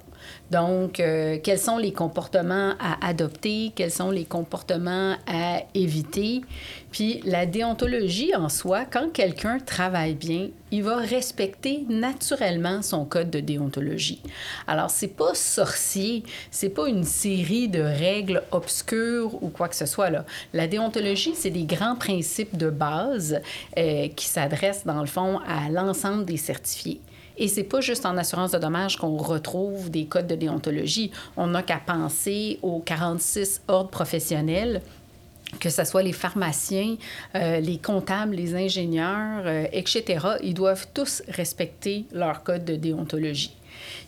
[0.51, 6.43] Donc, euh, quels sont les comportements à adopter, quels sont les comportements à éviter?
[6.91, 13.31] Puis la déontologie en soi, quand quelqu'un travaille bien, il va respecter naturellement son code
[13.31, 14.21] de déontologie.
[14.67, 19.87] Alors, c'est pas sorcier, c'est pas une série de règles obscures ou quoi que ce
[19.87, 20.25] soit là.
[20.53, 23.41] La déontologie, c'est des grands principes de base
[23.77, 27.01] euh, qui s'adressent dans le fond à l'ensemble des certifiés.
[27.39, 31.13] Et c'est pas juste en assurance de dommages qu'on retrouve des codes de déontologie.
[31.37, 34.83] On n'a qu'à penser aux 46 ordres professionnels
[35.61, 36.97] que ce soit les pharmaciens,
[37.35, 43.58] euh, les comptables, les ingénieurs, euh, etc., ils doivent tous respecter leur code de déontologie.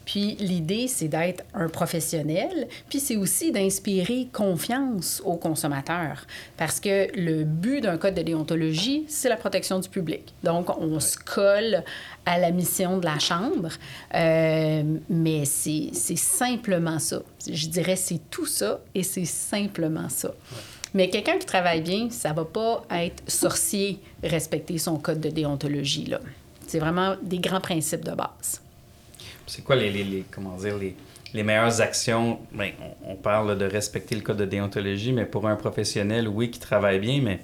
[0.04, 7.08] Puis l'idée, c'est d'être un professionnel, puis c'est aussi d'inspirer confiance aux consommateurs, parce que
[7.16, 10.34] le but d'un code de déontologie, c'est la protection du public.
[10.42, 11.82] Donc, on se colle
[12.26, 13.70] à la mission de la Chambre,
[14.14, 17.22] euh, mais c'est c'est simplement ça.
[17.50, 20.32] Je dirais c'est tout ça et c'est simplement ça.
[20.92, 26.06] Mais quelqu'un qui travaille bien, ça va pas être sorcier, respecter son code de déontologie.
[26.06, 26.20] là.
[26.66, 28.60] C'est vraiment des grands principes de base.
[29.50, 30.94] C'est quoi les, les, les- comment dire, les,
[31.34, 32.38] les meilleures actions?
[32.52, 32.70] Ben,
[33.04, 36.60] on, on parle de respecter le code de déontologie, mais pour un professionnel, oui, qui
[36.60, 37.40] travaille bien, mais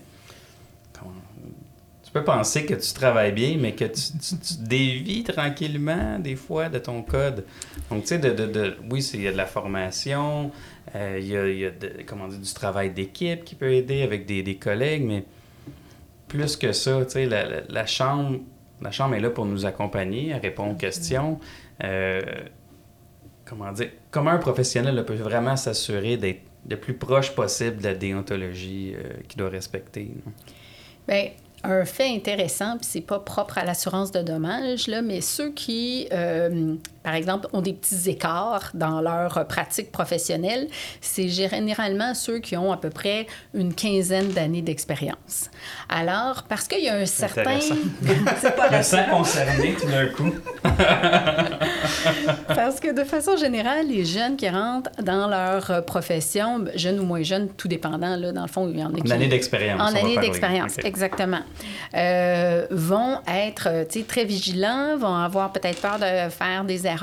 [2.04, 6.36] tu peux penser que tu travailles bien, mais que tu, tu, tu dévies tranquillement, des
[6.36, 7.44] fois, de ton code.
[7.90, 10.50] Donc, tu sais, de, de, de- oui, il y a de la formation,
[10.94, 13.72] euh, il y a, il y a de- comment dire, du travail d'équipe qui peut
[13.72, 15.24] aider avec des, des collègues, mais
[16.28, 18.38] plus que ça, tu sais, la, la, la chambre,
[18.80, 21.38] la chambre est là pour nous accompagner, à répondre aux questions.
[21.84, 22.22] Euh,
[23.44, 27.94] comment dire, comment un professionnel peut vraiment s'assurer d'être le plus proche possible de la
[27.94, 30.10] déontologie euh, qu'il doit respecter.
[31.06, 31.30] Bien,
[31.62, 36.08] un fait intéressant, puis c'est pas propre à l'assurance de dommages, là, mais ceux qui,
[36.12, 36.74] euh,
[37.06, 40.66] par exemple, ont des petits écarts dans leur pratique professionnelle,
[41.00, 45.48] c'est généralement ceux qui ont à peu près une quinzaine d'années d'expérience.
[45.88, 47.60] Alors, parce qu'il y a un certain...
[48.40, 50.34] C'est pas sens concerné tout d'un coup.
[52.48, 56.98] Parce que de façon générale, les jeunes qui rentrent dans leur euh, profession, ben, jeunes
[57.00, 59.12] ou moins jeunes, tout dépendant, là, dans le fond, il y en a Une qui...
[59.12, 59.80] année d'expérience.
[59.80, 60.84] on En année d'expérience, Ok.
[60.84, 61.40] exactement.
[61.94, 66.86] Euh, vont être euh, tu sais, très vigilants, vont avoir peut-être peur de faire des
[66.86, 66.95] erreurs,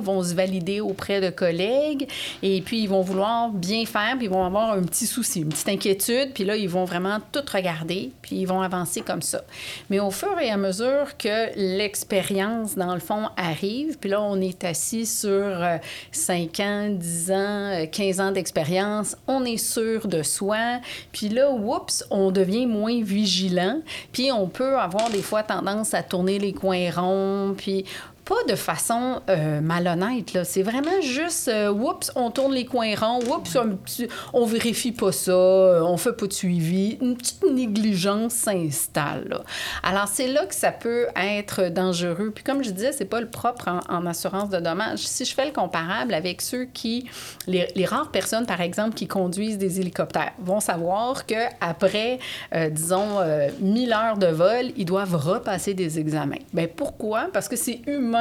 [0.00, 2.08] vont se valider auprès de collègues,
[2.42, 5.48] et puis ils vont vouloir bien faire, puis ils vont avoir un petit souci, une
[5.48, 9.42] petite inquiétude, puis là, ils vont vraiment tout regarder, puis ils vont avancer comme ça.
[9.90, 14.40] Mais au fur et à mesure que l'expérience, dans le fond, arrive, puis là, on
[14.40, 15.78] est assis sur euh,
[16.12, 20.80] 5 ans, 10 ans, euh, 15 ans d'expérience, on est sûr de soi,
[21.12, 23.80] puis là, oups, on devient moins vigilant,
[24.12, 27.84] puis on peut avoir des fois tendance à tourner les coins ronds, puis
[28.28, 30.44] pas de façon euh, malhonnête.
[30.44, 35.12] C'est vraiment juste, euh, oups, on tourne les coins ronds, oups, petit- on vérifie pas
[35.12, 39.40] ça, euh, on fait pas de suivi, une petite négligence s'installe.
[39.82, 42.30] Alors, c'est là que ça peut être dangereux.
[42.34, 44.98] Puis comme je disais, c'est pas le propre en, assurance de dommages.
[44.98, 47.08] Si je fais le comparable avec ceux qui,
[47.46, 52.18] les, rares personnes, par exemple, qui conduisent des hélicoptères, vont savoir que après,
[52.54, 56.36] euh, disons, euh, 1000 heures de vol, ils doivent repasser des examens.
[56.52, 57.28] Ben pourquoi?
[57.32, 58.17] Parce que c'est humain,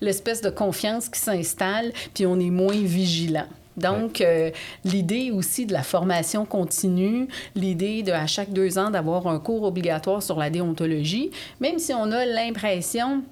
[0.00, 3.46] l'espèce de confiance qui s'installe, puis on est moins vigilant.
[3.76, 4.50] Donc, euh,
[4.84, 9.62] l'idée aussi de la formation continue, l'idée de à chaque deux ans d'avoir un cours
[9.62, 13.22] obligatoire sur la déontologie, même si on a l'impression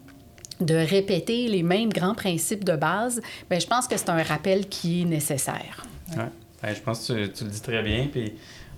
[0.61, 4.69] de répéter les mêmes grands principes de base, ben, je pense que c'est un rappel
[4.69, 5.87] qui est nécessaire.
[6.17, 6.25] Ouais.
[6.63, 8.09] Ben, je pense que tu, tu le dis très bien.
[8.11, 8.33] Puis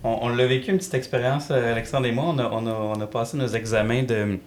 [0.05, 2.25] on, on l'a vécu une petite expérience, euh, Alexandre et moi.
[2.29, 4.39] On a, on a, on a passé nos examens de,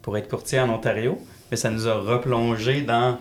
[0.00, 1.18] pour être courtier en Ontario,
[1.50, 3.18] mais ça nous a replongé dans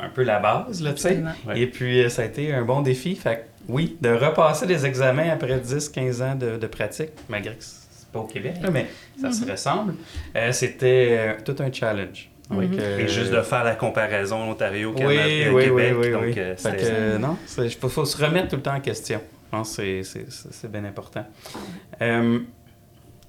[0.00, 1.22] un peu la base, là, tu sais.
[1.46, 1.60] Ouais.
[1.60, 3.16] Et puis, euh, ça a été un bon défi.
[3.16, 3.40] Fait que,
[3.72, 8.20] oui, de repasser des examens après 10-15 ans de, de pratique, malgré que c'est pas
[8.20, 8.86] au Québec, là, mais
[9.20, 9.94] ça se ressemble,
[10.36, 12.30] euh, c'était euh, tout un challenge.
[12.50, 15.94] Avec, euh, Et juste de faire la comparaison Ontario, oui, Canada, oui, oui, Québec.
[16.00, 16.34] oui, donc, oui.
[16.38, 19.20] euh, Fait que, euh, non, il faut, faut se remettre tout le temps en question.
[19.20, 21.26] Je pense que c'est- c'est- c'est c'est bien important.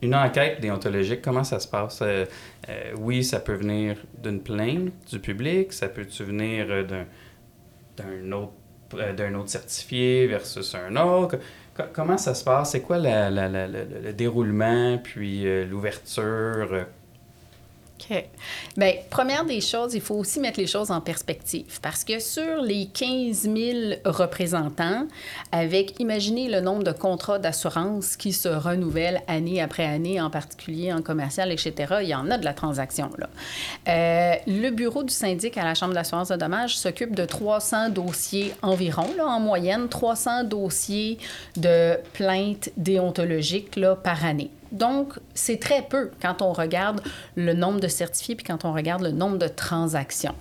[0.02, 2.00] Une enquête déontologique, comment ça se passe?
[2.02, 2.26] Euh,
[2.70, 7.06] euh, oui, ça peut venir d'une plainte du public, ça peut-tu venir euh, d'un
[7.98, 8.54] d'un autre,
[9.16, 11.38] d'un autre certifié versus un autre?
[11.76, 12.72] Co- comment ça se passe?
[12.72, 16.86] C'est quoi la- la- le déroulement, puis l'ouverture?
[18.00, 18.24] OK.
[18.78, 22.62] Bien, première des choses, il faut aussi mettre les choses en perspective parce que sur
[22.62, 23.56] les 15 000
[24.06, 25.08] représentants,
[25.52, 30.94] avec, imaginez le nombre de contrats d'assurance qui se renouvellent année après année, en particulier
[30.94, 33.10] en commercial, etc., il y en a de la transaction.
[33.18, 33.30] Là.
[33.88, 38.54] Euh, le bureau du syndic à la Chambre d'assurance de dommages s'occupe de 300 dossiers
[38.62, 41.18] environ, là, en moyenne, 300 dossiers
[41.58, 44.52] de plaintes déontologiques là, par année.
[44.72, 47.02] Donc, c'est très peu quand on regarde
[47.36, 50.36] le nombre de certifiés puis quand on regarde le nombre de transactions.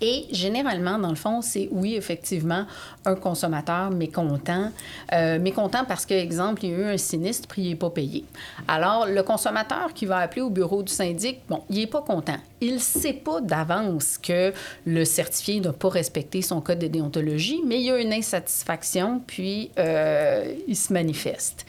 [0.00, 2.66] Et généralement, dans le fond, c'est oui, effectivement,
[3.04, 4.70] un consommateur mécontent.
[5.12, 7.90] Euh, mécontent parce que, exemple, il y a eu un sinistre puis il n'est pas
[7.90, 8.24] payé.
[8.68, 12.36] Alors, le consommateur qui va appeler au bureau du syndic, bon, il n'est pas content.
[12.60, 14.52] Il ne sait pas d'avance que
[14.84, 19.22] le certifié n'a pas respecté son code de déontologie, mais il y a une insatisfaction
[19.26, 21.66] puis euh, il se manifeste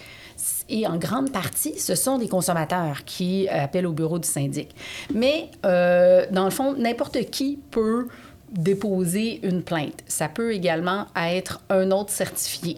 [0.69, 4.75] et en grande partie, ce sont des consommateurs qui appellent au bureau du syndic.
[5.13, 8.07] Mais euh, dans le fond, n'importe qui peut
[8.51, 10.01] déposer une plainte.
[10.07, 12.77] Ça peut également être un autre certifié.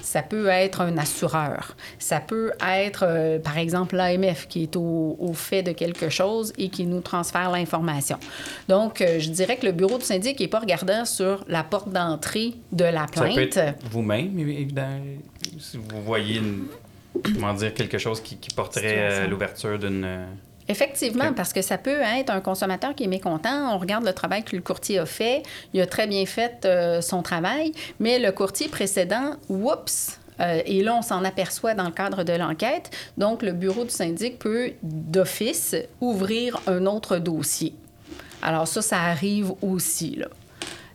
[0.00, 1.76] Ça peut être un assureur.
[1.98, 6.52] Ça peut être, euh, par exemple, l'AMF qui est au, au, fait de quelque chose
[6.56, 8.16] et qui nous transfère l'information.
[8.68, 11.90] Donc, euh, je dirais que le bureau du syndic n'est pas regardant sur la porte
[11.90, 13.28] d'entrée de la plainte.
[13.28, 15.02] Ça peut être vous-même, évidemment,
[15.58, 16.68] si vous voyez une
[17.34, 20.04] comment dire, quelque chose qui, qui porterait à l'ouverture d'une...
[20.04, 20.26] Euh,
[20.70, 23.74] Effectivement, parce que ça peut être un consommateur qui est mécontent.
[23.74, 25.42] On regarde le travail que le courtier a fait.
[25.72, 30.82] Il a très bien fait euh, son travail, mais le courtier précédent, oups, euh, et
[30.82, 32.90] là, on s'en aperçoit dans le cadre de l'enquête.
[33.16, 37.74] Donc, le bureau du syndic peut, d'office, ouvrir un autre dossier.
[38.42, 40.16] Alors ça, ça arrive aussi.
[40.16, 40.28] Là.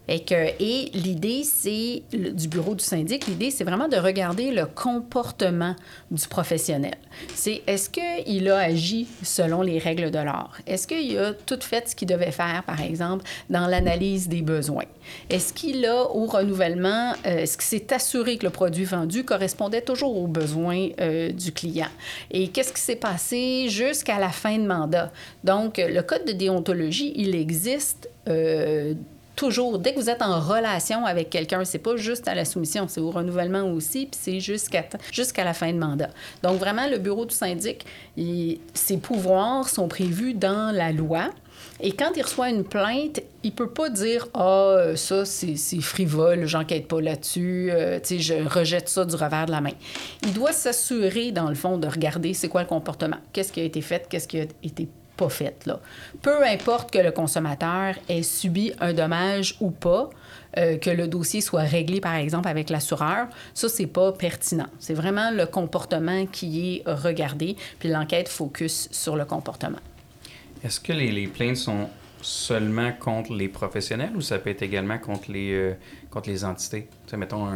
[0.08, 0.24] Et,
[0.60, 5.76] et l'idée, c'est, du bureau du syndic, l'idée, c'est vraiment de regarder le comportement
[6.12, 6.96] du professionnel.
[7.34, 10.58] C'est est-ce qu'il a agi selon les règles de l'art?
[10.68, 14.86] Est-ce qu'il a tout fait ce qu'il devait faire, par exemple, dans l'analyse des besoins?
[15.30, 19.82] Est-ce qu'il a, au renouvellement, euh, est-ce qu'il s'est assuré que le produit vendu correspondait
[19.82, 21.90] toujours aux besoins euh, du client?
[22.30, 25.12] Et qu'est-ce qui s'est passé jusqu'à la fin de mandat?
[25.44, 28.94] Donc, le code de déontologie, il existe euh,
[29.36, 32.88] toujours, dès que vous êtes en relation avec quelqu'un, c'est pas juste à la soumission,
[32.88, 36.10] c'est au renouvellement aussi, puis c'est jusqu'à jusqu'à la fin de mandat.
[36.42, 37.86] Donc vraiment, le bureau du syndic,
[38.74, 41.30] ses pouvoirs sont prévus dans la loi.
[41.80, 46.88] Et quand il reçoit une plainte, il peut pas dire ah ça c'est frivole, j'enquête
[46.88, 49.74] pas là-dessus, euh, je rejette ça du revers de la main.
[50.24, 53.64] Il doit s'assurer dans le fond de regarder c'est quoi le comportement, qu'est-ce qui a
[53.64, 55.66] été fait, qu'est-ce qui a été pas faite.
[55.66, 55.80] Là.
[56.22, 60.10] Peu importe que le consommateur ait subi un dommage ou pas,
[60.58, 64.68] euh, que le dossier soit réglé, par exemple, avec l'assureur, ça, c'est pas pertinent.
[64.80, 69.80] C'est vraiment le comportement qui est regardé, puis l'enquête focus sur le comportement.
[70.64, 71.90] Est-ce que les, plaintes sont
[72.22, 75.74] seulement contre les professionnels ou ça peut être également contre les, euh,
[76.10, 76.88] contre les entités?
[77.08, 77.48] sais, mettons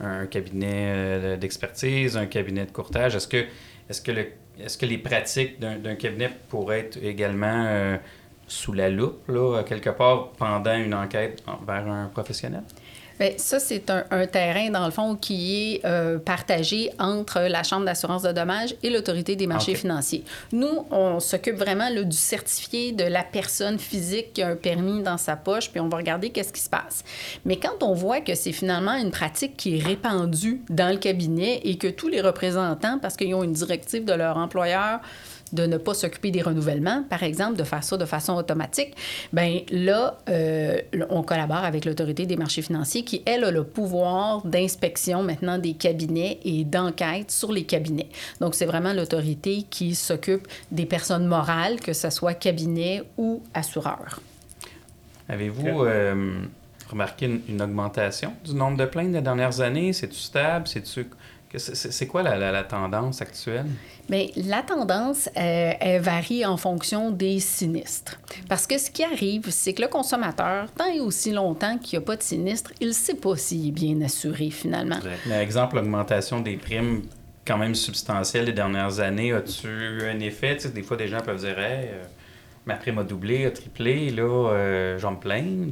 [0.00, 3.16] un, cabinet euh, d'expertise, un cabinet de courtage.
[3.16, 3.44] Est-ce que,
[3.88, 4.26] est-ce que le
[4.60, 7.96] est-ce que les pratiques d'un cabinet pourraient être également euh,
[8.46, 9.26] sous la loupe,
[9.66, 12.62] quelque part, pendant une enquête vers un professionnel?
[13.18, 17.62] Bien, ça, c'est un, un, terrain, dans le fond, qui est euh, partagé entre la
[17.62, 19.80] Chambre d'assurance de dommages et l'Autorité des marchés okay.
[19.80, 20.24] financiers.
[20.52, 25.02] Nous, on s'occupe vraiment là, du certifié de la personne physique qui a un permis
[25.02, 27.04] dans sa poche, puis on va regarder qu'est-ce qui se passe.
[27.44, 31.60] Mais quand on voit que c'est finalement une pratique qui est répandue dans le cabinet
[31.64, 35.00] et que tous les représentants, parce qu'ils ont une directive de leur employeur,
[35.54, 38.94] de ne pas s'occuper des renouvellements, par exemple, de faire ça de façon automatique,
[39.32, 44.42] bien là, euh, on collabore avec l'autorité des marchés financiers qui, elle, a le pouvoir
[44.44, 48.08] d'inspection maintenant des cabinets et d'enquête sur les cabinets.
[48.40, 54.20] Donc, c'est vraiment l'autorité qui s'occupe des personnes morales, que ce soit cabinet ou assureur.
[55.28, 56.34] Avez-vous euh,
[56.90, 59.92] remarqué une, une, augmentation du nombre de plaintes des dernières années?
[59.92, 60.66] C'est-tu stable?
[60.66, 61.06] C'est-tu
[61.58, 63.66] c'est quoi la, la, la, tendance actuelle?
[64.08, 68.18] Bien, la tendance, euh, elle varie en fonction des sinistres.
[68.48, 72.04] Parce que ce qui arrive, c'est que le consommateur, tant et aussi longtemps qu'il n'y
[72.04, 74.98] a pas de sinistre, il ne sait pas s'il est bien assuré finalement.
[75.28, 77.02] Par exemple, l'augmentation des primes
[77.46, 79.68] quand même substantielle des dernières années, as-tu
[80.08, 80.56] un effet?
[80.74, 82.04] des fois, des gens peuvent dire hey, euh,
[82.66, 85.68] ma prime a doublé, a triplé, là, euh, j'en me plains.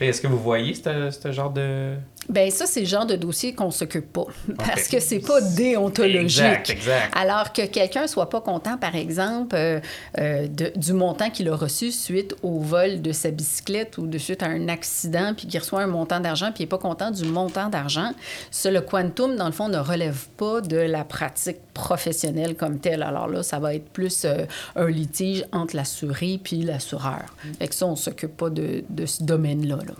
[0.00, 1.94] Est-ce que vous voyez ce genre de...
[2.28, 4.26] Bien, ça, c'est le genre de dossier qu'on s'occupe pas.
[4.58, 4.96] Parce okay.
[4.96, 6.40] que c'est pas déontologique.
[6.40, 7.14] Exact, exact.
[7.16, 9.80] Alors que quelqu'un soit pas content, par exemple, euh,
[10.18, 14.18] euh, de, du montant qu'il a reçu suite au vol de sa bicyclette ou de
[14.18, 17.10] suite à un accident, puis qu'il reçoit un montant d'argent, puis il n'est pas content
[17.10, 18.12] du montant d'argent,
[18.50, 23.02] ça, le quantum, dans le fond, ne relève pas de la pratique professionnelle comme telle.
[23.02, 24.44] Alors là, ça va être plus euh,
[24.76, 27.34] un litige entre l'assuré puis l'assureur.
[27.58, 29.76] Fait que ça, on s'occupe pas de, de ce domaine-là.
[29.76, 29.94] Là.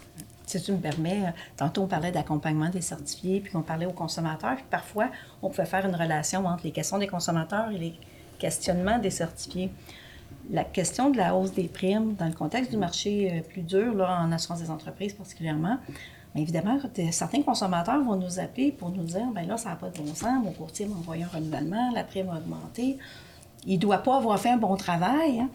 [0.49, 3.93] Si tu me permets, euh, tantôt on parlait d'accompagnement des certifiés, puis on parlait aux
[3.93, 5.11] consommateurs, puis parfois
[5.43, 7.95] on pouvait faire une relation entre les questions des consommateurs et les
[8.39, 9.71] questionnements des certifiés.
[10.51, 13.95] La question de la hausse des primes dans le contexte du marché euh, plus dur,
[13.95, 15.77] là, en assurance des entreprises particulièrement,
[16.35, 16.79] évidemment,
[17.11, 20.15] certains consommateurs vont nous appeler pour nous dire ben là, ça n'a pas de bon
[20.15, 22.97] sens, mon courtier m'a envoyé un renouvellement, la prime a augmenté,
[23.67, 25.41] il ne doit pas avoir fait un bon travail.
[25.41, 25.51] Hein.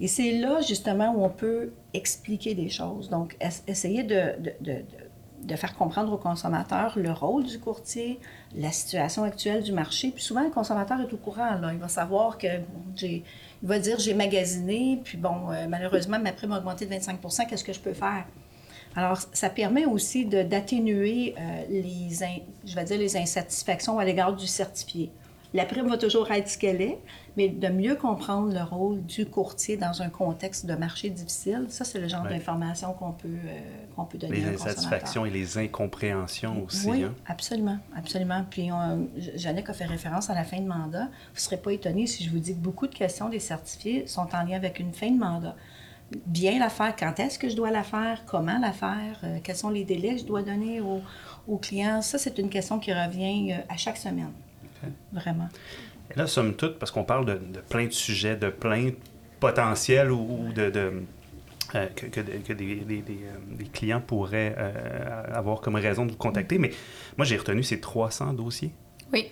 [0.00, 3.08] Et c'est là, justement, où on peut expliquer des choses.
[3.08, 3.36] Donc,
[3.66, 4.82] essayer de, de,
[5.42, 8.20] de, faire comprendre aux consommateurs le rôle du courtier,
[8.54, 10.10] la situation actuelle du marché.
[10.10, 11.58] Puis souvent, le consommateur est au courant.
[11.72, 12.48] Il va savoir que
[12.94, 13.24] j'ai...
[13.62, 17.46] Il va dire, j'ai magasiné, puis bon, euh, malheureusement, ma prime a augmenté de 25%
[17.46, 18.26] qu'est-ce que je peux faire?
[18.94, 22.08] Alors, ça permet aussi d'atténuer euh, les,
[22.64, 25.10] je vais dire, les insatisfactions à l'égard du certifié.
[25.54, 26.98] La prime va toujours être ce qu'elle est,
[27.36, 31.84] mais de mieux comprendre le rôle du courtier dans un contexte de marché difficile, ça,
[31.84, 33.60] c'est le genre d'information qu'on peut, euh,
[33.94, 36.88] qu'on peut donner Les insatisfactions et les incompréhensions aussi.
[36.88, 37.14] Oui, hein?
[37.26, 38.44] absolument, absolument.
[38.50, 38.70] Puis,
[39.36, 41.04] Jannick a fait référence à la fin de mandat.
[41.04, 44.06] Vous ne serez pas étonné si je vous dis que beaucoup de questions des certifiés
[44.06, 45.54] sont en lien avec une fin de mandat
[46.26, 49.56] bien la faire, quand est-ce que je dois la faire, comment la faire, euh, quels
[49.56, 51.02] sont les délais que je dois donner aux,
[51.48, 52.02] aux clients.
[52.02, 54.32] Ça, c'est une question qui revient euh, à chaque semaine.
[55.12, 55.48] Vraiment.
[56.10, 58.90] Et là, somme toute, parce qu'on parle de, plein de sujets, de plein
[59.40, 61.02] potentiels ou, de,
[61.74, 63.02] euh, que, des, des, euh,
[63.50, 66.58] des, clients pourraient euh, avoir comme raison de vous contacter.
[66.58, 66.70] Mais
[67.16, 68.72] moi, j'ai retenu ces 300 dossiers.
[69.12, 69.30] Oui.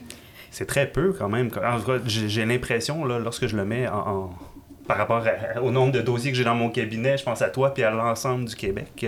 [0.50, 1.50] C'est très peu quand même.
[1.64, 4.30] En tout cas, j'ai l'impression, lorsque je le mets en,
[4.86, 5.24] par rapport
[5.62, 7.90] au nombre de dossiers que j'ai dans mon cabinet, je pense à toi puis à
[7.90, 9.06] l'ensemble du Québec,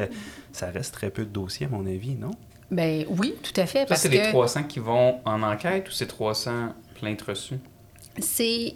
[0.52, 2.32] ça reste très peu de dossiers, à mon avis, non?
[2.70, 3.88] Ben oui, tout à fait.
[3.88, 7.58] Ça, c'est les 300 qui vont en enquête ou c'est 300 plaintes reçues?
[8.18, 8.74] C'est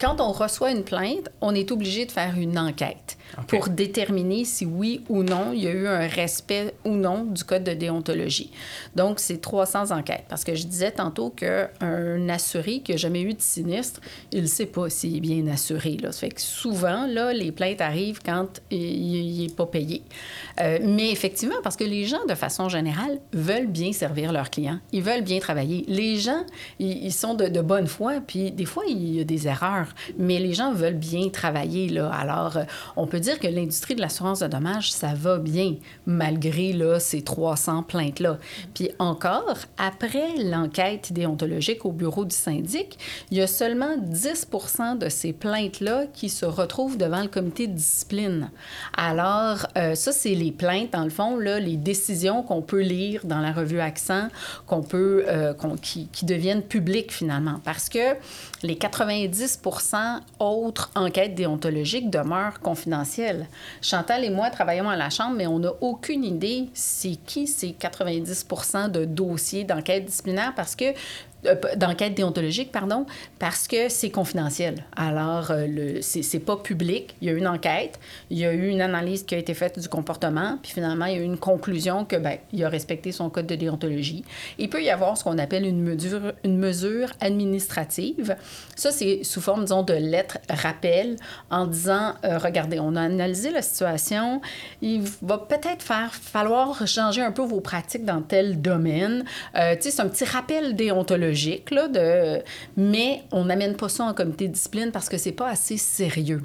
[0.00, 3.15] quand on reçoit une plainte, on est obligé de faire une enquête
[3.48, 7.44] pour déterminer si oui ou non il y a eu un respect ou non du
[7.44, 8.50] code de déontologie.
[8.94, 10.24] Donc, c'est 300 enquêtes.
[10.28, 14.00] Parce que je disais tantôt qu'un assuré qui n'a jamais eu de sinistre,
[14.32, 15.96] il ne sait pas s'il est bien assuré.
[15.96, 16.12] Là.
[16.12, 20.02] Ça fait que souvent, là, les plaintes arrivent quand il n'est pas payé.
[20.60, 24.78] Euh, mais effectivement, parce que les gens, de façon générale, veulent bien servir leurs clients.
[24.92, 25.84] Ils veulent bien travailler.
[25.88, 26.44] Les gens,
[26.78, 30.38] ils, sont de, de bonne foi, puis des fois, il y a des erreurs, mais
[30.38, 31.88] les gens veulent bien travailler.
[31.88, 32.10] Là.
[32.10, 32.64] Alors, euh,
[32.96, 37.22] on peut dire que l'industrie de l'assurance de dommages, ça va bien, malgré là, ces
[37.22, 38.38] 300 plaintes-là.
[38.74, 42.98] Puis encore, après l'enquête déontologique au bureau du syndic,
[43.30, 47.74] il y a seulement 10% de ces plaintes-là qui se retrouvent devant le comité de
[47.74, 48.50] discipline.
[48.96, 53.22] Alors, euh, ça, c'est les plaintes, dans le fond, là, les décisions qu'on peut lire
[53.24, 54.28] dans la revue Accent,
[54.66, 57.60] qu'on peut, euh, qui deviennent publiques finalement.
[57.64, 58.16] Parce que
[58.62, 59.60] les 90
[60.38, 63.05] autres enquêtes déontologiques demeurent confidentielles.
[63.82, 67.72] Chantal et moi travaillons à la Chambre, mais on n'a aucune idée c'est qui ces
[67.72, 68.46] 90
[68.92, 70.92] de dossiers d'enquête disciplinaire parce que
[71.76, 73.06] d'enquête déontologique, pardon,
[73.38, 74.84] parce que c'est confidentiel.
[74.96, 77.16] Alors, euh, le, c'est, pas public.
[77.20, 77.98] Il y a eu une enquête,
[78.30, 81.16] il y a eu une analyse qui a été faite du comportement, puis finalement, il
[81.16, 84.24] y a eu une conclusion que, ben, il a respecté son code de déontologie.
[84.58, 88.36] Il peut y avoir ce qu'on appelle une mesure, administrative.
[88.74, 91.16] Ça, c'est sous forme, disons, de lettre rappel
[91.50, 94.40] en disant, euh, regardez, on a analysé la situation,
[94.82, 99.24] il va peut-être falloir changer un peu vos pratiques dans tel domaine.
[99.54, 101.35] tu sais, c'est un petit rappel déontologique
[102.76, 106.42] mais on n'amène pas ça en comité de discipline parce que c'est pas assez sérieux.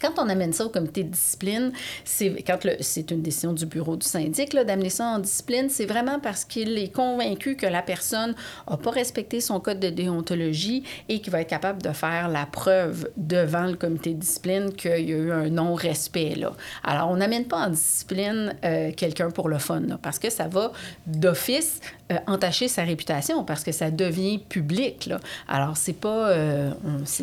[0.00, 1.72] Quand on amène ça au comité de discipline,
[2.04, 6.20] c'est quand c'est une décision du bureau du syndic d'amener ça en discipline, c'est vraiment
[6.20, 8.34] parce qu'il est convaincu que la personne
[8.68, 12.46] n'a pas respecté son code de déontologie et qu'il va être capable de faire la
[12.46, 16.36] preuve devant le comité de discipline qu'il y a eu un non-respect.
[16.84, 20.72] Alors, on n'amène pas en discipline euh, quelqu'un pour le fun, parce que ça va
[21.06, 21.80] d'office
[22.10, 25.06] euh, entacher sa réputation, parce que ça devient public.
[25.06, 25.20] Là.
[25.48, 26.30] Alors, c'est pas...
[26.30, 26.72] Euh,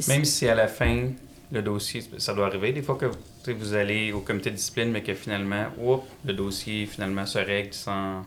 [0.08, 1.10] Même si à la fin
[1.52, 5.02] le dossier, ça doit arriver des fois que vous allez au comité de discipline, mais
[5.02, 5.66] que finalement,
[6.26, 8.26] le dossier finalement se règle sans.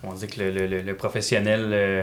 [0.00, 2.02] Comment dire que le, professionnel euh,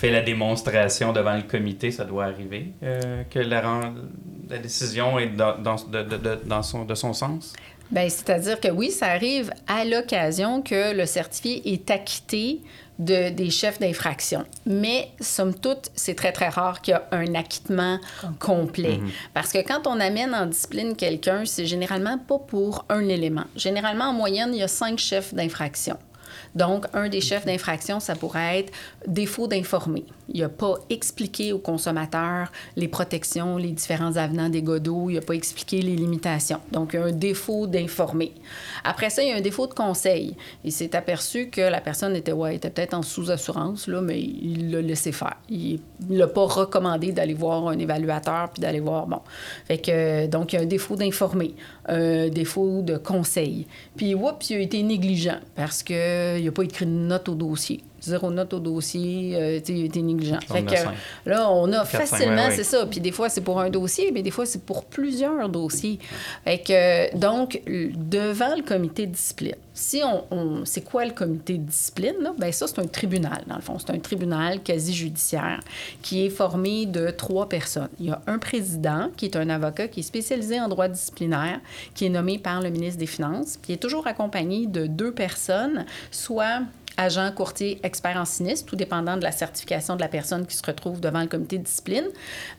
[0.00, 3.92] fait la démonstration devant le comité, ça doit arriver, euh, que la,
[4.48, 7.52] la, décision est dans, dans, de, de, dans son, de son sens?
[7.90, 12.60] Bien, c'est-à-dire que oui, ça arrive à l'occasion que le certifié est acquitté
[12.98, 14.44] de, des chefs d'infraction.
[14.64, 17.98] Mais, somme toute, c'est très, très rare qu'il y ait un acquittement
[18.38, 18.98] complet.
[18.98, 19.10] Mhm.
[19.34, 23.44] Parce que quand on amène en discipline quelqu'un, c'est généralement pas pour un élément.
[23.54, 25.98] Généralement, en moyenne, il y a cinq chefs d'infraction.
[26.54, 28.72] Donc, un des chefs d'infraction, ça pourrait être
[29.06, 30.04] défaut d'informer.
[30.32, 35.10] Il n'a pas expliqué aux consommateurs les protections, les différents avenants des godots.
[35.10, 36.60] Il n'a pas expliqué les limitations.
[36.72, 38.32] Donc, il y a un défaut d'informer.
[38.84, 40.36] Après ça, il y a un défaut de conseil.
[40.64, 44.70] Il s'est aperçu que la personne était, ouais, était peut-être en sous-assurance, là, mais il
[44.70, 45.36] l'a laissé faire.
[45.48, 49.20] Il ne l'a pas recommandé d'aller voir un évaluateur puis d'aller voir, bon.
[49.66, 51.54] Fait donc, il y a un défaut d'informer,
[51.86, 53.66] un défaut de conseil.
[53.96, 57.82] Puis, oups, il a été négligent parce qu'il n'a pas écrit une note au dossier
[58.00, 60.38] zéro note au dossier, euh, il a été négligent.
[60.48, 60.74] Fait que,
[61.26, 62.86] là, on a facilement, c'est ça.
[62.86, 65.98] Puis des fois, c'est pour un dossier, mais des fois, c'est pour plusieurs dossiers.
[66.44, 71.64] Fait que, donc, devant le comité de discipline, si on, c'est quoi le comité de
[71.64, 72.16] discipline?
[72.20, 72.32] Là?
[72.36, 73.78] Bien, ça, c'est un tribunal, dans le fond.
[73.78, 75.60] C'est un tribunal quasi-judiciaire
[76.02, 77.88] qui est formé de trois personnes.
[77.98, 81.60] Il y a un président, qui est un avocat qui est spécialisé en droit disciplinaire,
[81.94, 85.12] qui est nommé par le ministre des Finances, puis il est toujours accompagné de deux
[85.12, 86.60] personnes, soit
[86.96, 90.64] agent, courtier, expert en sinistre, tout dépendant de la certification de la personne qui se
[90.64, 92.06] retrouve devant le comité de discipline,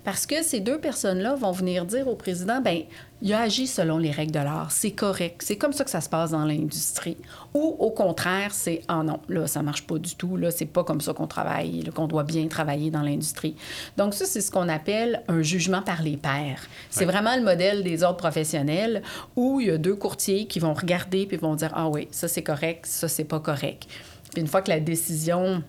[0.03, 2.83] parce que ces deux personnes-là vont venir dire au président, ben
[3.23, 6.01] il a agi selon les règles de l'art, c'est correct, c'est comme ça que ça
[6.01, 7.17] se passe dans l'industrie.
[7.53, 10.83] Ou au contraire, c'est ah non, là ça marche pas du tout, là c'est pas
[10.83, 13.55] comme ça qu'on travaille, qu'on doit bien travailler dans l'industrie.
[13.97, 16.63] Donc ça c'est ce qu'on appelle un jugement par les pairs.
[16.89, 19.03] C'est vraiment le modèle des ordres professionnels
[19.35, 22.27] où il y a deux courtiers qui vont regarder puis vont dire ah oui, ça
[22.27, 23.87] c'est correct, ça c'est pas correct.
[24.31, 25.63] Puis une fois que la décision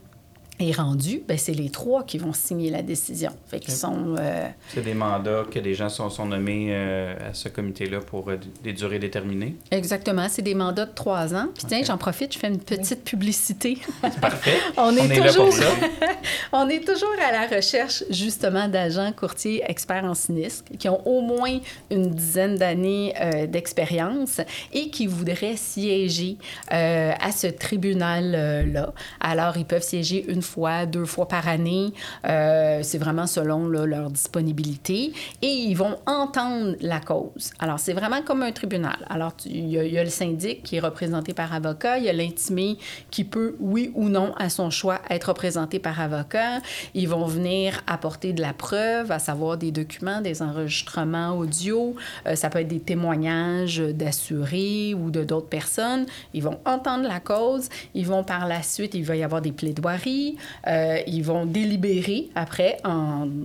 [0.60, 3.30] est rendu, ben c'est les trois qui vont signer la décision.
[3.46, 4.16] Fait qu'ils sont...
[4.18, 8.28] Euh, c'est des mandats que des gens sont, sont nommés euh, à ce comité-là pour
[8.28, 9.56] euh, des durées déterminées?
[9.70, 10.26] Exactement.
[10.28, 11.48] C'est des mandats de trois ans.
[11.54, 13.78] Puis tiens, j'en profite, je fais une petite publicité.
[14.20, 14.58] Parfait.
[14.76, 15.54] On est, toujours...
[16.52, 21.22] On est toujours à la recherche, justement, d'agents courtiers experts en sinistre qui ont au
[21.22, 21.58] moins
[21.90, 23.14] une dizaine d'années
[23.48, 24.40] d'expérience
[24.72, 26.36] et qui voudraient siéger
[26.68, 28.92] à ce tribunal-là.
[29.20, 30.51] Alors, ils peuvent siéger une fois,
[30.86, 31.92] deux fois par année.
[32.26, 35.12] Euh, c'est vraiment selon leur disponibilité.
[35.42, 37.52] Et ils vont entendre la cause.
[37.58, 38.96] Alors, c'est vraiment comme un tribunal.
[39.08, 41.98] Alors, il y, a le syndic qui est représenté par avocat.
[41.98, 42.78] Il y a l'intimé
[43.10, 46.60] qui peut, oui ou non, à son choix, être représenté par avocat.
[46.94, 51.94] Ils vont venir apporter de la preuve, à savoir des documents, des enregistrements audio.
[52.26, 56.06] Euh, ça peut être des témoignages d'assurés ou de d'autres personnes.
[56.34, 57.68] Ils vont entendre la cause.
[57.94, 60.31] Ils vont par la suite, il va y avoir des plaidoiries.
[60.66, 62.78] Euh, ils vont délibérer après,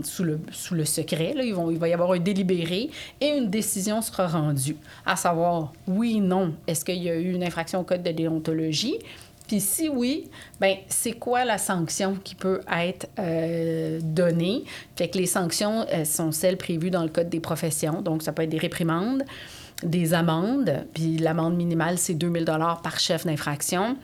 [0.04, 1.34] sous, le, secret.
[1.34, 2.90] Là, ils vont, il va y avoir un délibéré
[3.22, 7.44] et une décision sera rendue, à savoir oui, non, est-ce qu'il y a eu une
[7.44, 8.98] infraction au code de déontologie?
[9.48, 10.30] Puis si oui,
[10.60, 14.64] ben c'est quoi la sanction qui peut être euh, donnée?
[14.98, 18.02] Fait que les sanctions sont celles prévues dans le Code des professions.
[18.02, 19.24] Donc, ça peut être des réprimandes,
[19.84, 20.84] des amendes.
[20.94, 22.46] Puis l'amende minimale, c'est 2000
[22.84, 23.96] par chef d'infraction.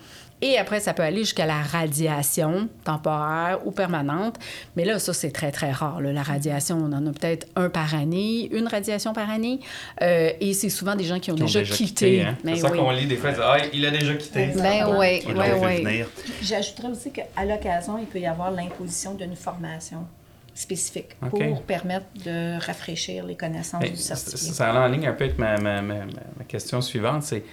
[0.43, 4.35] Et après, ça peut aller jusqu'à la radiation temporaire ou permanente.
[4.75, 6.01] Mais là, ça, c'est très, très rare.
[6.01, 9.61] La radiation, on en a peut-être un par année, une radiation par année.
[10.01, 12.23] Euh, et c'est souvent des gens qui ont, déjà, quitté.
[12.23, 12.37] Hein?
[12.43, 14.47] C'est ça qu'on lit des fois, ah, il a déjà quitté.
[14.47, 16.03] Ben oui, oui, oui.
[16.41, 20.05] J'ajouterais aussi qu'à l'occasion, il peut y avoir l'imposition d'une formation
[20.53, 24.49] spécifique pour permettre de rafraîchir les connaissances du certifié.
[24.49, 27.43] Ça, ça en ligne un peu avec ma, ma, ma, ma question suivante, c'est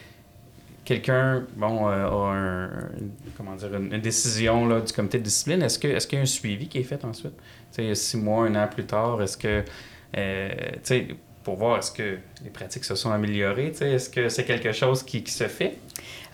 [0.84, 2.70] quelqu'un bon, euh, a un,
[3.36, 6.22] comment dire, une, décision là, du comité de discipline, est-ce qu'il est qu'il y a
[6.22, 7.34] un suivi qui est fait ensuite?
[7.70, 9.64] sais, six mois, un an plus tard, est-ce que,
[10.16, 11.08] euh,
[11.44, 15.22] pour voir est-ce que les pratiques se sont améliorées, est-ce que c'est quelque chose qui,
[15.22, 15.78] qui se fait?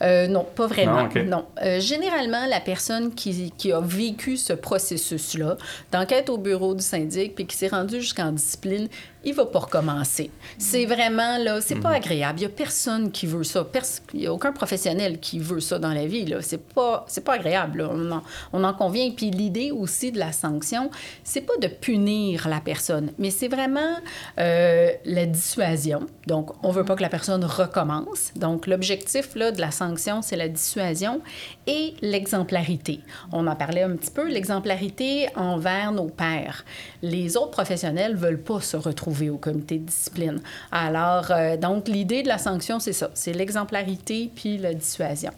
[0.02, 1.08] Euh, non, pas vraiment.
[1.26, 1.46] Non.
[1.78, 5.56] généralement, la personne qui, qui a vécu ce processus-là,
[5.92, 8.88] d'enquête au bureau du syndic, puis qui s'est rendue jusqu'en discipline,
[9.26, 10.30] il va pas recommencer.
[10.56, 11.96] C'est vraiment, là, c'est pas mhm.
[11.96, 12.38] agréable.
[12.38, 13.66] Il y a personne qui veut ça.
[14.14, 16.40] Il n'y a aucun professionnel qui veut ça dans la vie, là.
[16.42, 18.22] C'est pas, c'est pas agréable, On, en,
[18.52, 19.10] on en convient.
[19.10, 20.90] Puis l'idée aussi de la sanction,
[21.24, 23.96] c'est pas de punir la personne, mais c'est vraiment
[24.38, 26.06] euh, la dissuasion.
[26.28, 28.32] Donc, on veut pas que la personne recommence.
[28.36, 29.85] Donc, l'objectif, là, de la sanction,
[30.22, 31.20] c'est la dissuasion
[31.66, 33.00] et l'exemplarité.
[33.32, 36.64] On en parlait un petit peu, l'exemplarité envers nos pairs.
[37.02, 40.40] Les autres professionnels veulent pas se retrouver au comité de discipline.
[40.72, 45.32] Alors, euh, donc, l'idée de la sanction, c'est ça, c'est l'exemplarité puis la dissuasion.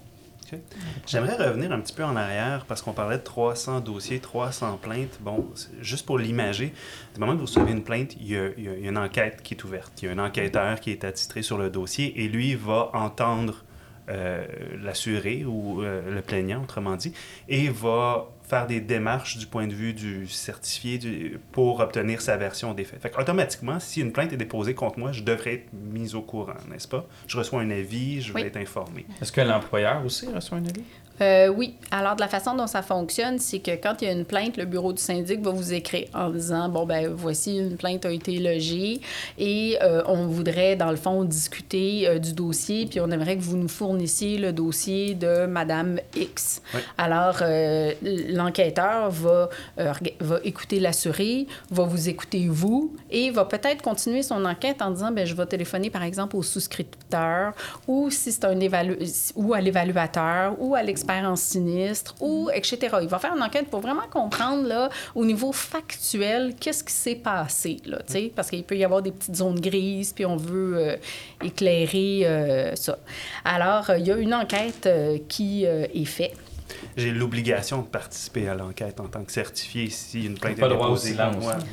[1.06, 5.18] J'aimerais revenir un petit peu en arrière parce qu'on parlait de 300 dossiers, 300 plaintes.
[5.20, 5.46] Bon,
[5.80, 6.72] juste pour l'imager,
[7.14, 9.92] du moment que vous recevez une plainte, il y, a, une enquête qui est ouverte.
[10.02, 13.64] Il y a un enquêteur qui est attitré sur le dossier et lui va entendre
[14.08, 14.44] euh,
[14.82, 17.12] l'assuré ou euh, le plaignant, autrement dit,
[17.48, 22.36] et va faire des démarches du point de vue du certifié du- pour obtenir sa
[22.38, 23.02] version des faits.
[23.02, 26.54] Fait automatiquement, si une plainte est déposée contre moi, je devrais être mise au courant,
[26.70, 27.06] n'est-ce pas?
[27.26, 28.46] Je reçois un avis, je vais Oui.
[28.46, 29.04] être informé.
[29.20, 30.82] Est-ce que l'employeur aussi reçoit un avis?
[31.20, 31.74] Euh, oui.
[31.90, 34.56] Alors, de la façon dont ça fonctionne, c'est que quand il y a une plainte,
[34.56, 38.10] le bureau du syndic va vous écrire en disant bon, ben voici, une plainte a
[38.10, 39.00] été logée
[39.38, 43.42] et euh, on voudrait, dans le fond, discuter euh, du dossier, puis on aimerait que
[43.42, 46.62] vous nous fournissiez le dossier de Madame X.
[46.74, 46.80] Oui.
[46.96, 47.36] Alors,
[48.02, 54.82] l'enquêteur va, va écouter l'assuré, va vous écouter vous et va peut-être continuer son enquête
[54.82, 57.52] en disant ben je vais téléphoner, par exemple, au souscripteur
[57.86, 62.96] ou si c'est un évalu- ou à l'évaluateur ou à l'expert en sinistre ou etc.
[63.02, 67.14] Il va faire une enquête pour vraiment comprendre là, au niveau factuel qu'est-ce qui s'est
[67.16, 67.98] passé là,
[68.34, 70.96] parce qu'il peut y avoir des petites zones grises puis on veut euh,
[71.44, 72.98] éclairer euh, ça.
[73.44, 74.88] Alors euh, il y a une enquête
[75.28, 76.36] qui est faite.
[76.96, 80.70] J'ai l'obligation de participer à l'enquête en tant que certifié si une plainte Pas est
[80.70, 81.16] droit au déposée.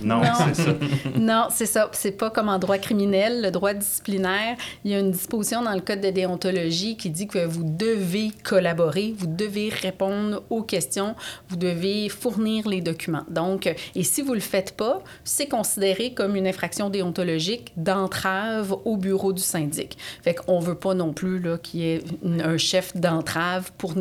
[0.01, 0.21] Non, Non.
[0.53, 0.71] c'est ça.
[1.15, 1.89] Non, c'est ça.
[1.93, 4.57] C'est pas comme en droit criminel, le droit disciplinaire.
[4.83, 8.31] Il y a une disposition dans le code de déontologie qui dit que vous devez
[8.43, 11.15] collaborer, vous devez répondre aux questions,
[11.49, 13.25] vous devez fournir les documents.
[13.29, 18.97] Donc, et si vous le faites pas, c'est considéré comme une infraction déontologique d'entrave au
[18.97, 19.97] bureau du syndic.
[20.23, 22.03] Fait qu'on veut pas non plus là, qu'il y ait
[22.43, 23.95] un chef d'entrave pour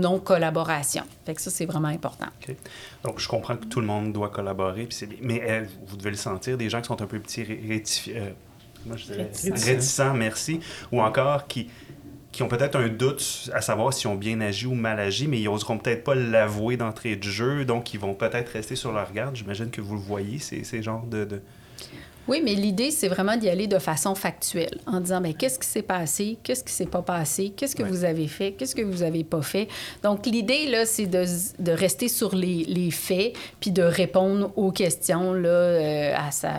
[0.85, 1.03] non-collaboration.
[1.27, 2.27] Fait que ça, c'est vraiment important.
[3.03, 5.19] Donc, je comprends que tout le monde doit collaborer, puis c'est bien.
[5.23, 8.13] Mais euh, vous devez le sentir, des gens qui sont un peu petits, ré- rétifi-
[8.17, 8.31] euh,
[8.87, 9.67] moi, je dirais Réticents.
[9.67, 10.61] réticents, merci,
[10.93, 11.71] ou encore qui,
[12.33, 15.41] qui ont peut-être un doute à savoir s'ils ont bien agi ou mal agi, mais
[15.41, 19.13] ils oseront peut-être pas l'avouer d'entrée de jeu, donc ils vont peut-être rester sur leur
[19.13, 19.37] garde.
[19.37, 21.25] J'imagine que vous le voyez, ces, ces genres de...
[21.25, 21.43] de...
[22.27, 25.67] Oui, mais l'idée, c'est vraiment d'y aller de façon factuelle, en disant, ben, qu'est-ce qui
[25.69, 27.89] s'est passé, qu'est-ce qui s'est pas passé, qu'est-ce que Ouais.
[27.91, 29.69] vous avez fait, qu'est-ce que vous avez pas fait.
[30.03, 31.25] Donc, l'idée, là, c'est de,
[31.59, 36.51] de rester sur les, les faits, puis de répondre aux questions, là, euh, à, sa,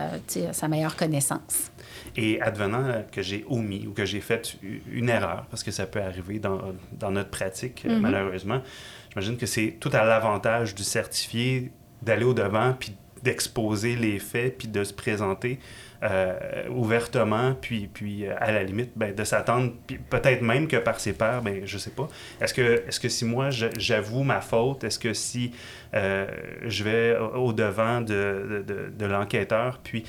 [0.48, 1.70] à sa meilleure connaissance.
[2.16, 4.56] Et advenant que j'ai omis ou que j'ai fait
[4.90, 6.60] une erreur, parce que ça peut arriver dans,
[6.98, 7.98] dans notre pratique, Mhm.
[8.00, 8.62] malheureusement,
[9.10, 12.92] j'imagine que c'est tout à l'avantage du certifié d'aller au-devant, puis
[13.26, 15.58] d'exposer les faits, puis de se présenter
[16.04, 19.72] euh, ouvertement, puis, puis euh, à la limite, ben, de s'attendre,
[20.10, 22.08] peut-être même que par ses pairs, ben, je sais pas.
[22.40, 25.50] Est-ce que, est que si moi, j'avoue ma faute, est-ce que si
[25.94, 26.26] euh,
[26.66, 28.64] je vais au- au-devant de,
[28.96, 30.04] de, l'enquêteur, puis...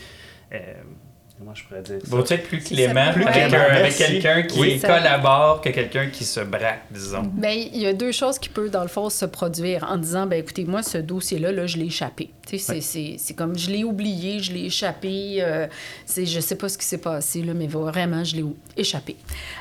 [1.40, 2.08] comment je pourrais dire ça?
[2.16, 4.80] Vaut-il être plus clément avec, quelqu'un qui Oui.
[4.80, 7.24] Collabore que quelqu'un qui se braque, disons?
[7.24, 10.26] Bien, il y a deux choses qui peuvent, dans le fond, se produire en disant,
[10.26, 12.30] ben écoutez, moi, ce dossier-là, là, je l'ai échappé.
[12.48, 12.82] Tu sais, c'est- Ouais.
[12.82, 15.38] c'est c'est comme, je l'ai oublié, je l'ai échappé.
[15.42, 15.68] Euh,
[16.06, 18.46] c'est- je sais pas ce qui s'est passé, là, mais vraiment, je l'ai
[18.78, 19.16] échappé.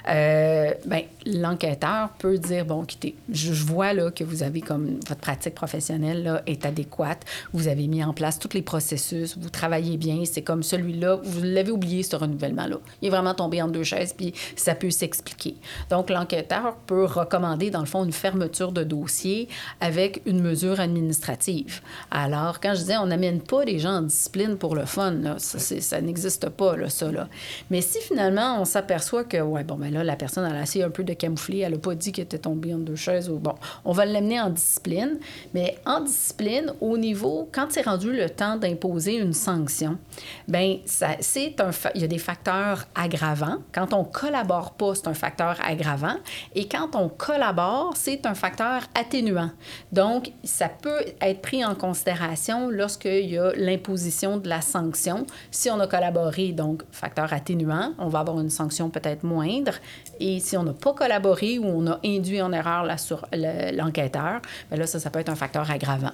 [0.09, 4.99] Euh, ben, l'enquêteur peut dire, bon, écoutez, je, je vois, là, que vous avez comme,
[5.09, 7.23] votre pratique professionnelle, là, est adéquate.
[7.53, 10.23] Vous avez mis en place tous les processus, vous travaillez bien.
[10.25, 12.79] C'est comme celui-là, vous l'avez oublié, ce renouvellement-là.
[13.03, 15.57] Il est vraiment tombé en deux chaises, puis ça peut s'expliquer.
[15.91, 19.49] Donc, l'enquêteur peut recommander, dans le fond, une fermeture de dossier
[19.81, 21.81] avec une mesure administrative.
[22.11, 25.37] Alors, quand je disais, on n'amène pas les gens en discipline pour le fun, là,
[25.39, 27.11] ça, ça n'existe pas, là, ça.
[27.11, 27.29] Là.
[27.71, 30.85] Mais si finalement, on s'aperçoit que, ouais, bon, ben là, la personne, elle a essayé
[30.85, 33.39] un peu de camoufler, elle n'a pas dit qu'elle était tombée en deux chaises, ou
[33.39, 33.55] bon,
[33.85, 35.19] on va l'amener en discipline.
[35.55, 39.99] Mais en discipline, au niveau, quand c'est rendu le temps d'imposer une sanction,
[40.49, 41.56] ben ça, c'est
[41.95, 43.59] il y a des facteurs aggravants.
[43.73, 46.17] Quand on collabore pas, c'est un facteur aggravant.
[46.55, 49.51] Et quand on collabore, c'est un facteur atténuant.
[49.93, 55.27] Donc, ça peut être pris en considération lorsqu'il y a l'imposition de la sanction.
[55.51, 59.75] Si on a collaboré, donc facteur atténuant, on va avoir une sanction peut-être moindre.
[60.21, 64.41] Et si on n'a pas collaboré ou on a induit en erreur l'enquêteur,
[64.71, 66.13] ben là, ça peut être un facteur aggravant.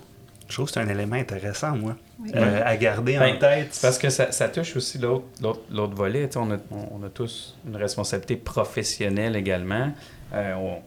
[0.52, 1.96] Je trouve que c'est un élément intéressant, moi,
[2.34, 3.68] euh, à garder Ben, en tête.
[3.70, 6.28] C'est parce que ça, ça touche aussi l'autre, l'autre, l'autre volet.
[6.28, 9.90] Tu sais, On a, on, a tous une responsabilité professionnelle également.
[10.34, 10.82] Euh, on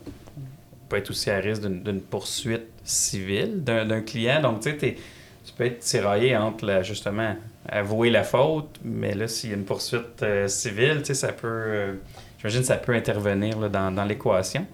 [0.88, 4.40] peut être aussi à risque d'une, poursuite civile d'un, client.
[4.40, 4.78] Donc, tu sais,
[5.44, 7.36] tu peux être tiraillé entre, la- justement,
[7.68, 11.32] avouer la faute, mais là, s'il y a une poursuite euh, civile, tu sais, ça
[11.34, 11.48] peut...
[11.48, 11.94] euh,
[12.38, 14.68] j'imagine que ça peut intervenir là, dans, dans l'équation.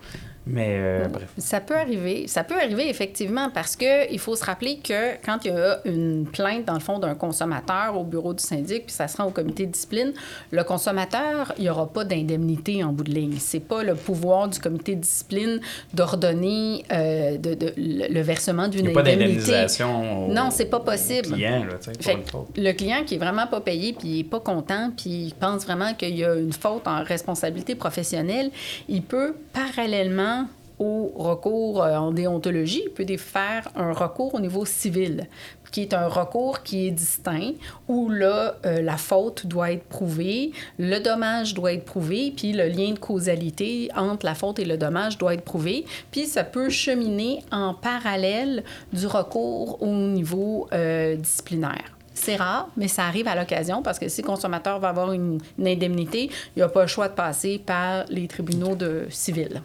[0.48, 1.30] Mais euh, bref.
[1.38, 2.28] Ça peut arriver.
[2.28, 5.80] Ça peut arriver, effectivement, parce que il faut se rappeler que quand il y a
[5.86, 9.26] une plainte, dans le fond, d'un consommateur au bureau du syndic, puis ça se rend
[9.26, 10.14] au comité de discipline,
[10.50, 13.36] le consommateur, il n'y aura pas d'indemnité en bout de ligne.
[13.40, 15.60] C'est pas le pouvoir du comité de discipline
[15.94, 19.26] d'ordonner euh, de, de- le versement Il d'une n'y a pas indemnité.
[19.52, 21.34] d'indemnisation Non, c'est pas possible.
[21.34, 22.18] client, là, Fait
[22.58, 25.66] le client qui est vraiment pas payé, puis il est pas content, puis il pense
[25.66, 28.50] vraiment qu'il y a une faute en responsabilité professionnelle,
[28.90, 30.41] il peut parallèlement
[30.82, 35.28] au recours euh, en déontologie, il peut faire un recours au niveau civil,
[35.72, 37.52] qui est un recours qui est distinct,
[37.88, 42.68] où là, euh, la faute doit être prouvée, le dommage doit être prouvé, puis le
[42.68, 46.70] lien de causalité entre la faute et le dommage doit être prouvé, puis ça peut
[46.70, 51.96] cheminer en parallèle du recours au niveau euh, disciplinaire.
[52.16, 55.40] C'est rare, mais ça arrive à l'occasion parce que si le consommateur va avoir une,
[55.60, 59.62] indemnité, il n'a pas le choix de passer par les tribunaux de civil.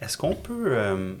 [0.00, 1.14] Est-ce qu'on peut euh,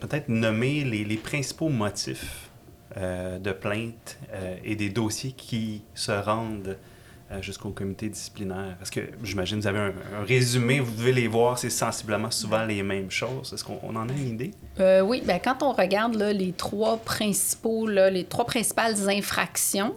[0.00, 2.50] peut-être nommer les, principaux motifs
[2.96, 6.76] euh, de plainte euh, et des dossiers qui se rendent
[7.40, 8.76] jusqu'au comité disciplinaire?
[8.80, 9.92] Est-ce que, j'imagine, vous avez un,
[10.24, 13.52] résumé, vous devez les voir, c'est sensiblement souvent les mêmes choses.
[13.52, 14.52] Est-ce qu'on on en a une idée?
[14.80, 19.94] Euh, oui, ben, quand on regarde les trois principaux, les trois principales infractions,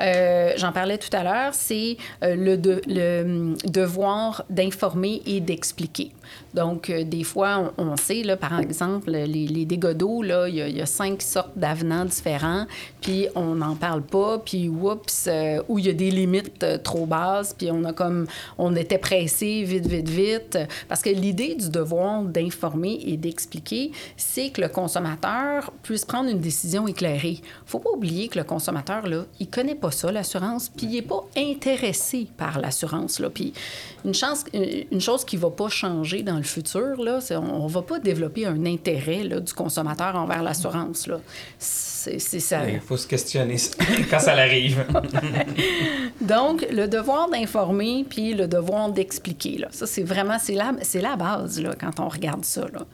[0.00, 6.12] euh, j'en parlais tout à l'heure, c'est euh, le, hum, devoir d'informer et d'expliquer.
[6.54, 10.86] Donc, des fois, on, sait, par exemple, les, les dégâts d'eau, il y, y a
[10.86, 12.66] cinq sortes d'avenants différents,
[13.00, 15.28] puis on n'en parle pas, puis oups,
[15.68, 18.26] où il y a des limites trop basses, puis on a comme,
[18.58, 20.58] on était pressé, vite, vite, vite.
[20.88, 26.40] Parce que l'idée du devoir d'informer et d'expliquer, c'est que le consommateur puisse prendre une
[26.40, 27.40] décision éclairée.
[27.66, 31.02] faut pas oublier que le consommateur, là, il connaît pas ça, l'assurance, puis il est
[31.02, 33.20] pas intéressé par l'assurance.
[33.34, 33.52] Puis
[34.04, 37.66] une, chance, une chose qui va pas changer dans le futur, là, c'est on, on
[37.66, 41.20] va pas développer un intérêt là, du consommateur envers l'assurance, là.
[42.00, 42.66] C'est c'est ça.
[42.66, 43.56] Il faut se questionner
[44.10, 44.86] quand ça arrive.
[46.22, 51.02] Donc, le devoir d'informer puis le devoir d'expliquer, là, ça, c'est vraiment, c'est la, c'est
[51.02, 52.86] la base, là, quand on regarde ça, là.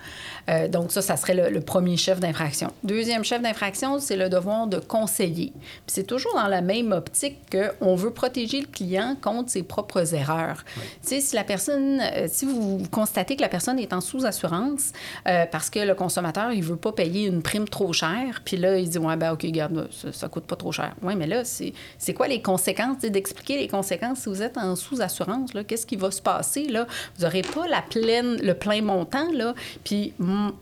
[0.48, 2.72] Euh, donc, ça, ça serait le, le premier chef d'infraction.
[2.84, 5.52] Deuxième chef d'infraction, c'est le devoir de conseiller.
[5.86, 10.64] C'est toujours dans la même optique qu'on veut protéger le client contre ses propres erreurs.
[11.02, 14.92] Tu sais, si la personne, euh, si vous constatez que la personne est en sous-assurance
[15.26, 18.78] euh, parce que le consommateur, il veut pas payer une prime trop chère, puis là,
[18.78, 20.94] il dit, ouais, ben, OK, garde, ça, ça coûte pas trop cher.
[21.02, 22.98] Oui, mais là, c'est quoi les conséquences?
[22.98, 24.20] D'expliquer les conséquences?
[24.20, 26.86] Si vous êtes en sous-assurance, qu'est-ce qui va se passer, là?
[27.16, 30.12] Vous n'aurez pas la pleine, le plein montant, là, puis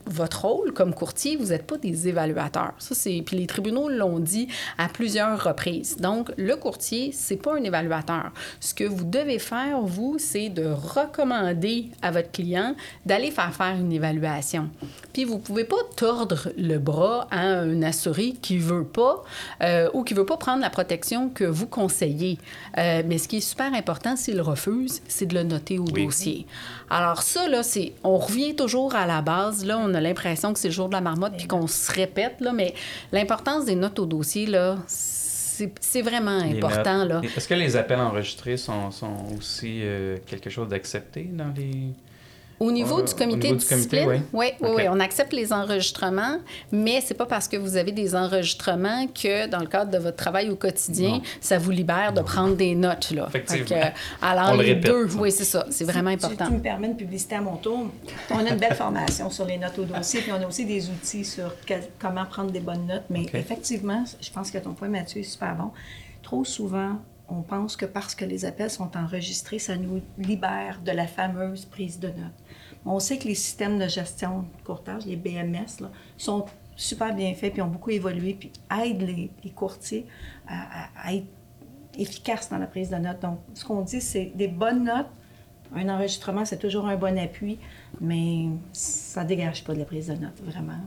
[0.06, 2.72] votre rôle comme courtier, vous n'êtes pas des évaluateurs.
[2.78, 3.22] Ça, c'est...
[3.24, 5.96] Puis les tribunaux l'ont dit à plusieurs reprises.
[5.96, 8.32] Donc, le courtier, c'est pas un évaluateur.
[8.60, 12.74] Ce que vous devez faire, vous, c'est de recommander à votre client
[13.04, 14.70] d'aller faire faire une évaluation.
[15.12, 19.22] Puis vous pouvez pas tordre le bras à un assuré qui veut pas
[19.62, 22.38] euh, ou qui veut pas prendre la protection que vous conseillez.
[22.78, 26.06] Euh, mais ce qui est super important, s'il refuse, c'est de le noter au Oui.
[26.06, 26.46] dossier.
[26.90, 27.92] Alors ça, là, c'est...
[28.02, 29.64] On revient toujours à la base.
[29.64, 32.40] Là, on a l'impression que c'est le jour de la marmotte puis qu'on se répète,
[32.40, 32.74] là, mais
[33.12, 38.56] l'importance des notes au dossier, là, c'est, vraiment Les important, Est-ce que les appels enregistrés
[38.56, 41.92] sont, sont aussi euh, quelque chose d'accepté dans les...
[42.60, 44.48] Au niveau du au comité niveau de du comité, discipline, oui.
[44.60, 46.38] oui, oui, on accepte les enregistrements,
[46.72, 50.16] mais c'est pas parce que vous avez des enregistrements que dans le cadre de votre
[50.16, 51.22] travail au quotidien, Non.
[51.40, 53.26] ça vous libère de prendre des notes là.
[53.28, 53.80] Effectivement.
[53.80, 54.90] Que, alors On le les répète.
[54.90, 56.46] deux, oui, c'est ça, c'est vraiment Si- important.
[56.46, 57.86] tu me permets une publicité à mon tour,
[58.30, 60.88] on a une belle formation sur les notes au dossier, puis on a aussi des
[60.88, 61.52] outils sur
[61.98, 63.04] comment prendre des bonnes notes.
[63.10, 65.70] Mais effectivement, je pense que ton point, Mathieu, est super bon.
[66.22, 66.96] Trop souvent,
[67.28, 71.64] on pense que parce que les appels sont enregistrés, ça nous libère de la fameuse
[71.64, 72.42] prise de notes.
[72.84, 75.82] On sait que les systèmes de gestion de courtage, les BMS,
[76.18, 76.44] sont
[76.76, 80.06] super bien faits, puis ont beaucoup évolué, puis aident les, courtiers
[80.46, 81.26] à, être
[81.96, 83.20] efficaces dans la prise de notes.
[83.20, 85.10] Donc, ce qu'on dit, c'est des bonnes notes.
[85.74, 87.58] Un enregistrement, c'est toujours un bon appui,
[88.00, 90.78] mais ça ne dégage pas de la prise de notes, vraiment.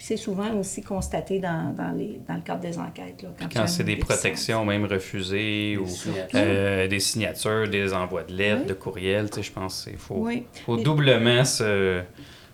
[0.00, 3.20] Puis c'est souvent aussi constaté dans, dans les, dans le cadre des enquêtes.
[3.22, 6.30] Là, quand c'est des protections même refusées ou signatures.
[6.36, 8.68] euh, des signatures, des envois de lettres, Oui.
[8.68, 10.46] de courriels, tu sais, je pense qu'il faut, Oui.
[10.64, 12.00] faut Et- doublement se-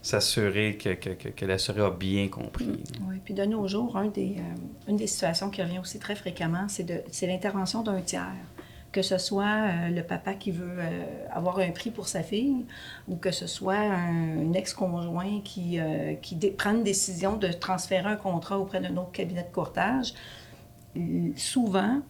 [0.02, 2.82] s'assurer que, que, que, que l'assuré a bien compris.
[3.08, 6.16] Oui, puis de nos jours, un des, euh, une des situations qui revient aussi très
[6.16, 8.26] fréquemment, c'est de- c'est l'intervention d'un tiers.
[8.96, 12.64] Que ce soit euh, le papa qui veut euh, avoir un prix pour sa fille
[13.08, 18.08] ou que ce soit un, un ex-conjoint qui, euh, qui prend une décision de transférer
[18.16, 20.14] un contrat auprès d'un autre cabinet de courtage.
[21.36, 22.00] Souvent,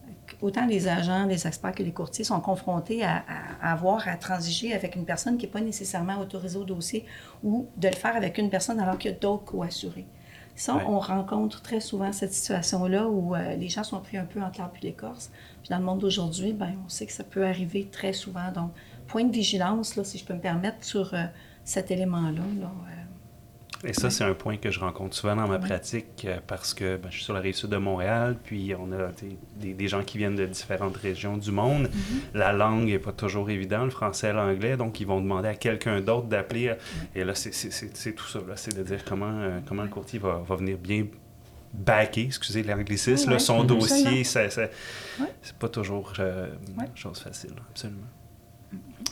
[0.41, 4.16] autant les agents, les experts que les courtiers sont confrontés à, à- à avoir à
[4.16, 7.05] transiger avec une personne qui n'est pas nécessairement autorisée au dossier
[7.43, 10.07] ou de le faire avec une personne alors qu'il y a d'autres co-assurés.
[10.55, 10.84] Ça, Ouais.
[10.89, 14.59] on rencontre très souvent cette situation-là où euh, les gens sont pris un peu entre
[14.61, 15.30] l'arbre et l'écorce.
[15.67, 18.53] Puis dans le monde d'aujourd'hui, ben, on sait que ça peut arriver très souvent.
[18.55, 18.71] Donc,
[19.09, 21.25] point de vigilance, là, si je peux me permettre, sur euh,
[21.64, 22.43] cet élément-là.
[22.61, 26.39] là, euh, Et ça, c'est un point que je rencontre souvent dans ma pratique euh,
[26.47, 29.11] parce que ben, je suis sur la rive sud de Montréal, puis on a
[29.57, 31.89] des, des, gens qui viennent de différentes régions du monde.
[31.89, 32.39] Mm-hmm.
[32.39, 36.01] La langue n'est pas toujours évidente, le français l'anglais, donc ils vont demander à quelqu'un
[36.01, 36.75] d'autre d'appeler.
[37.17, 40.79] Et là, c'est tout ça, c'est de dire comment, comment le courtier va, va venir
[40.79, 41.07] bien
[41.77, 43.66] backer, excusez l'anglicisme, Oui, son oui.
[43.66, 44.70] dossier, c'est
[45.59, 46.49] pas toujours euh,
[46.79, 46.87] Ouais.
[46.95, 48.03] chose facile, absolument.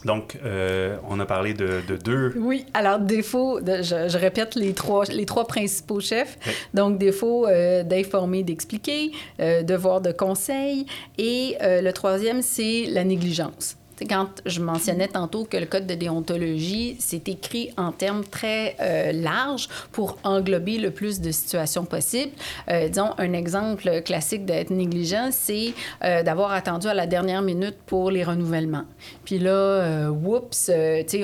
[0.05, 2.33] Donc, euh, on a parlé de, de deux.
[2.37, 6.37] Oui, alors défaut, de- je, je répète les trois, les trois principaux chefs.
[6.75, 10.85] Donc, défaut euh, d'informer, d'expliquer, euh, devoir de conseil.
[11.17, 13.77] Et euh, le troisième, c'est la négligence.
[14.09, 19.13] Quand je mentionnais tantôt que le code de déontologie, c'est écrit en termes très euh,
[19.13, 22.33] larges pour englober le plus de situations possibles.
[22.69, 27.77] Euh, disons, un exemple classique d'être négligent, c'est euh, d'avoir attendu à la dernière minute
[27.87, 28.85] pour les renouvellements.
[29.25, 30.11] Puis là, euh,
[30.59, 30.75] tu
[31.07, 31.23] sais,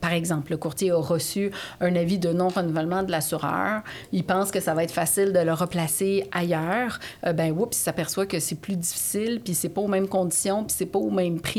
[0.00, 1.50] par exemple, le courtier a reçu
[1.80, 3.82] un avis de non-renouvellement de l'assureur.
[4.12, 6.98] Il pense que ça va être facile de le replacer ailleurs.
[7.22, 10.74] Ben, oups, il s'aperçoit que c'est plus difficile, puis c'est pas aux mêmes conditions, puis
[10.76, 11.49] c'est pas au même prix.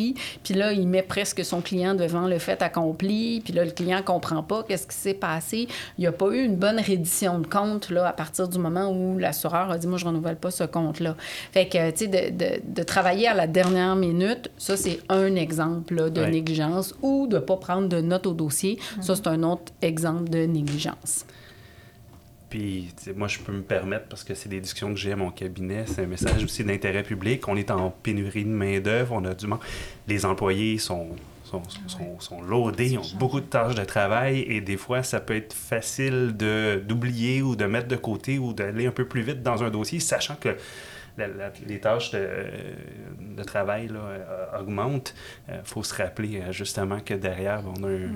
[0.44, 3.42] Puis là, il met presque son client devant le fait accompli.
[3.44, 5.68] Puis là, le client comprend pas qu'est-ce qui s'est passé.
[5.98, 8.90] Il n'y a pas eu une bonne reddition de compte là, à partir du moment
[8.92, 11.16] où l'assureur a dit, moi, je renouvelle pas ce compte-là.
[11.52, 15.36] Fait que, tu sais, de, de- de travailler à la dernière minute, ça, c'est un
[15.36, 16.32] exemple là, de Ouais.
[16.32, 18.80] négligence ou de pas prendre de notes au dossier.
[19.02, 21.26] Ça, c'est un autre exemple de négligence.
[22.52, 25.32] Puis, moi, je peux me permettre, parce que c'est des discussions que j'ai à mon
[25.32, 27.48] cabinet, c'est un message aussi d'intérêt public.
[27.48, 29.64] On est en pénurie de main-d'œuvre, on a du manque.
[30.08, 31.08] Les employés sont,
[31.46, 35.20] sont, sont, sont loadés, ils ont beaucoup de tâches de travail, et des fois, ça
[35.22, 36.34] peut être facile
[36.86, 40.00] d'oublier ou de mettre de côté ou d'aller un peu plus vite dans un dossier,
[40.02, 40.50] sachant que
[41.18, 42.28] la- la- les tâches de,
[43.38, 45.14] de travail là, euh, augmentent.
[45.50, 48.12] Il faut se rappeler euh, justement que derrière, on a un,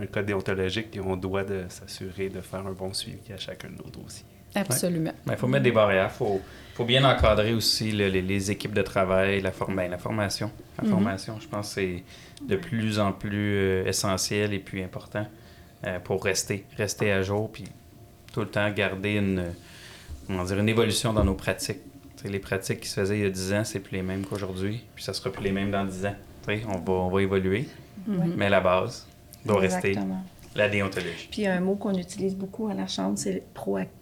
[0.00, 3.68] un code déontologique et on doit de s'assurer de faire un bon suivi à chacun
[3.68, 4.24] de nos dossiers.
[4.54, 5.12] Absolument.
[5.28, 6.10] Il faut mettre des barrières.
[6.14, 6.40] Il faut,
[6.74, 10.50] faut bien encadrer aussi le- les, les équipes de travail, la, form- ben, la formation.
[10.78, 10.90] La Mhm.
[10.90, 12.02] formation, je pense c'est
[12.42, 15.26] de plus en plus euh, essentiel et puis important
[15.86, 17.64] euh, pour rester, rester à jour puis
[18.32, 19.44] tout le temps garder une,
[20.26, 21.80] comment dire, une évolution dans nos pratiques.
[22.24, 24.82] Les pratiques qui se faisaient il y a 10 ans, c'est plus les mêmes qu'aujourd'hui,
[24.94, 26.14] puis ça sera plus les mêmes dans 10 ans.
[26.48, 27.68] On, va, on va évoluer,
[28.08, 29.06] mais la base
[29.46, 29.94] doit rester
[30.54, 31.28] la déontologie.
[31.30, 33.42] Puis un mot qu'on utilise beaucoup à la Chambre, c'est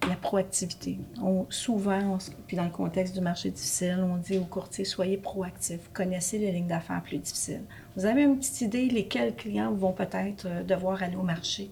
[0.07, 0.97] la proactivité.
[1.21, 2.17] On, souvent, on
[2.47, 6.51] puis dans le contexte du marché difficile, on dit aux courtiers, soyez proactifs, connaissez les
[6.53, 7.63] lignes d'affaires plus difficiles.
[7.97, 11.69] Vous avez une petite idée lesquels clients vont peut-être euh, devoir aller au marché?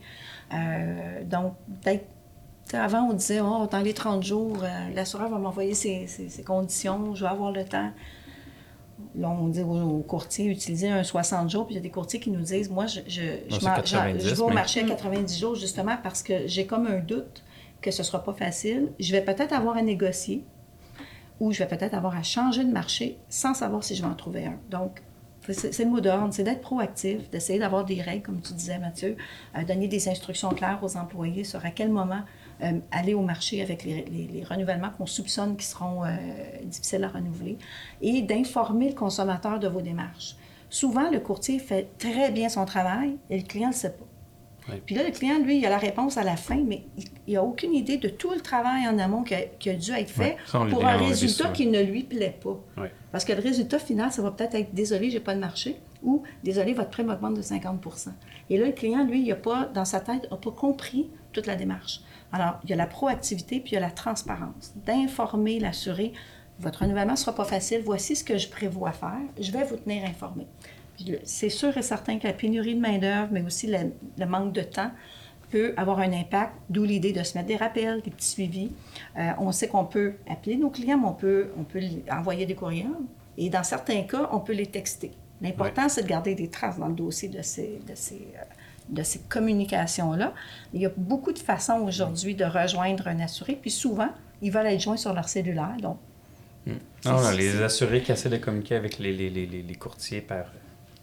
[0.54, 2.06] Euh, donc, peut-être,
[2.74, 6.44] avant, on disait, oh, dans les 30 jours, euh, l'assureur va m'envoyer ses, ses- ses
[6.44, 7.92] conditions, je vais avoir le temps.
[9.16, 11.92] Là, on dit aux, aux courtiers, utilisez un 60 jours, puis il y a des
[11.92, 14.54] courtiers qui nous disent, moi, je, je, je, c'est m'en- 90, je vais au mais-
[14.56, 17.44] marché à 90 jours justement parce que j'ai comme un doute
[17.82, 18.90] que ce ne sera pas facile.
[19.00, 20.44] Je vais peut-être avoir à négocier
[21.40, 24.16] ou je vais peut-être avoir à changer de marché sans savoir si je vais en
[24.16, 24.58] trouver un.
[24.70, 25.02] Donc,
[25.50, 28.80] c'est c'est le mot d'ordre, c'est d'être proactif, d'essayer d'avoir des règles, comme tu disais,
[28.80, 29.18] Mathieu,
[29.58, 32.22] euh, donner des instructions claires aux employés sur à quel moment
[32.62, 36.10] euh, aller au marché avec les, les- les renouvellements qu'on soupçonne qui seront euh,
[36.66, 37.58] difficiles à renouveler
[38.02, 40.36] et d'informer le consommateur de vos démarches.
[40.70, 44.06] Souvent, le courtier fait très bien son travail et le client ne le sait pas.
[44.70, 44.76] Oui.
[44.86, 46.84] Puis là, le client, lui, il a la réponse à la fin, mais
[47.28, 49.92] il n'a aucune idée de tout le travail en amont qui a, qui a dû
[49.92, 50.38] être fait
[50.72, 52.58] pour un résultat qui ne lui plaît pas.
[52.78, 52.88] Oui.
[53.12, 56.24] Parce que le résultat final, ça va peut-être être désolé, j'ai pas de marché ou
[56.46, 58.10] désolé, votre prêt m'augmente de 50%
[58.50, 61.46] Et là, le client, lui, il a pas, dans sa tête, n'a pas compris toute
[61.46, 62.00] la démarche.
[62.34, 64.74] Alors, il y a la proactivité puis il y a la transparence.
[64.86, 66.12] D'informer l'assuré,
[66.60, 69.78] votre renouvellement ne sera pas facile, voici ce que je prévois faire, je vais vous
[69.78, 70.48] tenir informé.
[71.24, 74.62] C'est sûr et certain que la pénurie de main-d'œuvre, mais aussi le, le manque de
[74.62, 74.92] temps,
[75.52, 78.72] peut avoir un impact, d'où l'idée de se mettre des rappels, des petits suivis.
[79.18, 82.46] Euh, on sait qu'on peut appeler nos clients, mais on peut, on peut li- envoyer
[82.48, 82.88] des courriels.
[83.38, 85.12] Et dans certains cas, on peut les texter.
[85.42, 88.44] L'important, c'est de garder des traces dans le dossier de ces, de ces, euh,
[88.90, 90.34] de ces communications-là.
[90.74, 94.10] Il y a beaucoup de façons aujourd'hui de rejoindre un assuré, puis souvent,
[94.42, 95.76] ils veulent être joints sur leur cellulaire.
[95.82, 95.98] Donc,
[96.66, 99.76] Non, C'est- non, c'est- les assurés qui essaient de communiquer avec les, les, les, les,
[99.76, 100.46] courtiers par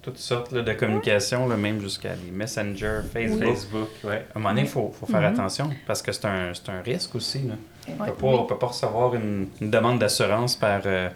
[0.00, 3.44] toutes sortes là, de communications, là, même jusqu'à les Messenger, Facebook.
[3.44, 4.24] Facebook, ouais.
[4.34, 6.80] À un moment donné, il faut, faut faire attention parce que c'est un, c'est un
[6.80, 7.40] risque aussi.
[7.42, 7.54] Là.
[7.88, 11.10] On ne peut, pas- on peut pas recevoir une, une demande d'assurance par, euh,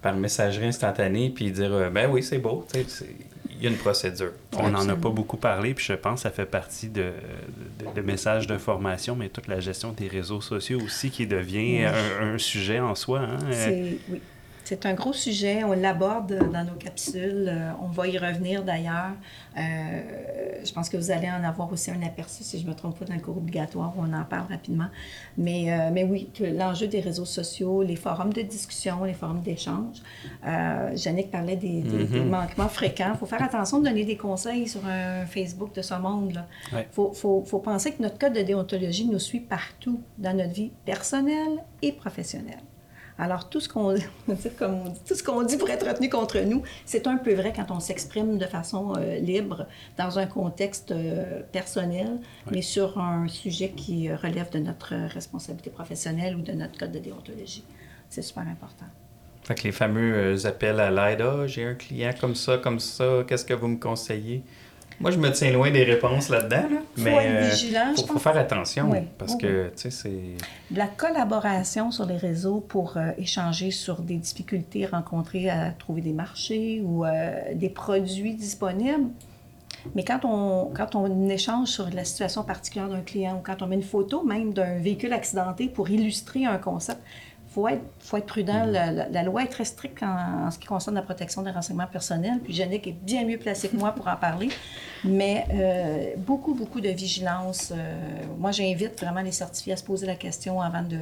[0.00, 2.64] par messagerie instantanée puis dire euh, Ben oui, c'est beau.
[3.58, 4.30] Il y a une procédure.
[4.56, 7.10] On n'en a pas beaucoup parlé, puis je pense que ça fait partie de,
[7.80, 11.84] de, de messages de formation, mais toute la gestion des réseaux sociaux aussi qui devient
[11.84, 13.20] un, un sujet en soi.
[13.20, 13.38] hein.
[13.50, 14.20] C'est oui.
[14.68, 19.12] C'est un gros sujet, on l'aborde dans nos capsules, euh, on va y revenir d'ailleurs.
[19.56, 19.62] Euh,
[20.62, 22.98] je pense que vous allez en avoir aussi un aperçu, si je ne me trompe
[22.98, 24.88] pas, dans le cours obligatoire, où on en parle rapidement.
[25.38, 30.02] Mais, euh, mais oui, l'enjeu des réseaux sociaux, les forums de discussion, les forums d'échange.
[30.46, 33.12] Euh, Yannick parlait des, des- des manquements fréquents.
[33.14, 36.44] Il faut faire attention de donner des conseils sur un Facebook de ce monde.
[36.72, 36.88] Il Ouais.
[36.92, 40.72] faut, faut- faut penser que notre code de déontologie nous suit partout dans notre vie
[40.84, 42.60] personnelle et professionnelle.
[43.18, 43.94] Alors, tout ce qu'on
[44.28, 47.80] tout ce qu'on dit pour être retenu contre nous, c'est un peu vrai quand on
[47.80, 49.66] s'exprime de façon euh, libre
[49.98, 55.70] dans un contexte euh, personnel, mais sur un sujet qui euh, relève de notre responsabilité
[55.70, 57.64] professionnelle ou de notre code de déontologie.
[58.08, 58.86] C'est super important.
[59.42, 63.24] Fait que les fameux appels à l'aide, ah, j'ai un client comme ça, comme ça,
[63.26, 64.44] qu'est-ce que vous me conseillez?
[65.00, 68.18] Moi, je me tiens loin des réponses là-dedans, là, Faut mais euh, je faut, faut
[68.18, 68.98] faire attention, Oui.
[69.16, 70.74] parce Oui, que, tu sais, c'est...
[70.74, 76.12] La collaboration sur les réseaux pour euh, échanger sur des difficultés rencontrées à trouver des
[76.12, 79.08] marchés ou euh, des produits disponibles.
[79.94, 83.68] Mais quand on, quand on échange sur la situation particulière d'un client ou quand on
[83.68, 87.00] met une photo même d'un véhicule accidenté pour illustrer un concept,
[87.58, 88.64] faut être, faut être prudent.
[88.66, 91.50] La, la- la loi est très stricte en, en ce qui concerne la protection des
[91.50, 92.38] renseignements personnels.
[92.44, 94.48] Puis Yannick est bien mieux placé que moi pour en parler.
[95.04, 97.72] Mais euh, beaucoup, beaucoup de vigilance.
[97.76, 97.94] Euh,
[98.38, 100.98] moi, j'invite vraiment les certifiés à se poser la question avant de,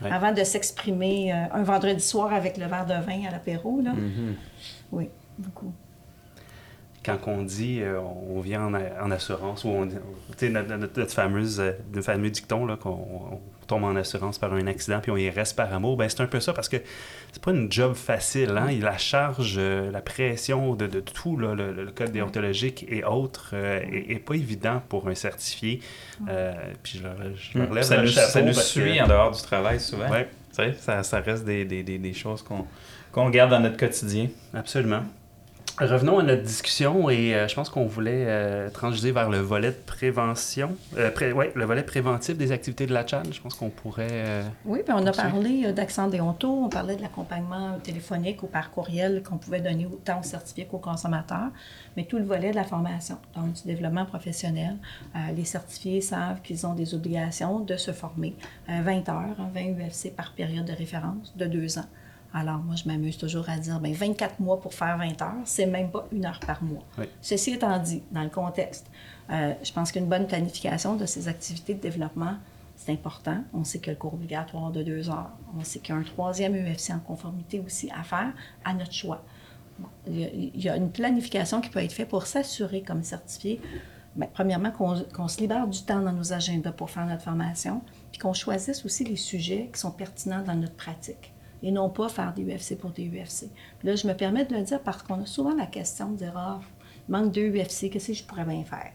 [0.00, 0.12] Ouais.
[0.12, 3.80] avant de s'exprimer euh, un vendredi soir avec le verre de vin à l'apéro.
[3.82, 3.92] là.
[3.92, 4.36] Mhm.
[4.92, 5.72] Oui, beaucoup.
[7.04, 9.94] Quand on dit euh, on vient en, assurance, ou on, tu
[10.36, 11.58] sais, notre, notre- notre fameuse,
[11.92, 15.30] notre fameux dicton là, qu'on on tombe en assurance par un accident puis on y
[15.30, 16.78] reste par amour, ben c'est un peu ça parce que
[17.32, 18.50] c'est pas une job facile.
[18.56, 18.68] Hein?
[18.72, 23.04] Il la charge, euh, la pression de, de tout, là, le, le code déontologique et
[23.04, 25.80] autres, euh, est, est pas évident pour un certifié.
[26.28, 26.52] Euh,
[26.82, 29.06] puis je, leur- je leur lève ça le nous, chapeau ça nous que- suit en
[29.06, 30.08] dehors du travail souvent.
[30.10, 30.28] Ouais,
[30.80, 32.66] ça, ça reste des, des, des, des choses qu'on
[33.12, 34.28] qu'on garde dans notre quotidien.
[34.52, 35.02] absolument.
[35.80, 39.68] Revenons à notre discussion et euh, je pense qu'on voulait euh, transiger vers le volet
[39.70, 43.22] de prévention, euh, pré- ouais, le volet préventif des activités de la CHAN.
[43.30, 44.08] Je pense qu'on pourrait.
[44.10, 48.72] euh, Oui, puis on a parlé d'accent déonto, on parlait de l'accompagnement téléphonique ou par
[48.72, 51.50] courriel qu'on pouvait donner autant aux certifiés qu'aux consommateurs,
[51.96, 54.76] mais tout le volet de la formation, donc du développement professionnel.
[55.36, 58.34] Les certifiés savent qu'ils ont des obligations de se former
[58.68, 61.86] euh, 20 heures, hein, 20 UFC par période de référence de deux ans.
[62.34, 65.66] Alors, moi, je m'amuse toujours à dire, ben 24 mois pour faire 20 heures, c'est
[65.66, 66.82] même pas une heure par mois.
[66.98, 67.06] Oui.
[67.22, 68.86] Ceci étant dit, dans le contexte,
[69.30, 72.34] euh, je pense qu'une bonne planification de ces activités de développement,
[72.76, 73.42] c'est important.
[73.54, 75.30] On sait qu'il y a le cours obligatoire de deux heures.
[75.58, 78.32] On sait qu'il y a un troisième UFC en conformité aussi à faire
[78.64, 79.24] à notre choix.
[79.78, 83.60] Bon, il, y a, une planification qui peut être faite pour s'assurer comme certifié,
[84.16, 87.80] ben, premièrement, qu'on qu'on se libère du temps dans nos agendas pour faire notre formation,
[88.10, 92.08] puis qu'on choisisse aussi les sujets qui sont pertinents dans notre pratique et non pas
[92.08, 93.46] faire des UFC pour des UFC.
[93.82, 96.32] Là, je me permets de le dire parce qu'on a souvent la question de dire
[96.36, 96.60] Ah,
[97.08, 98.92] manque deux UFC, qu'est-ce que je pourrais bien faire?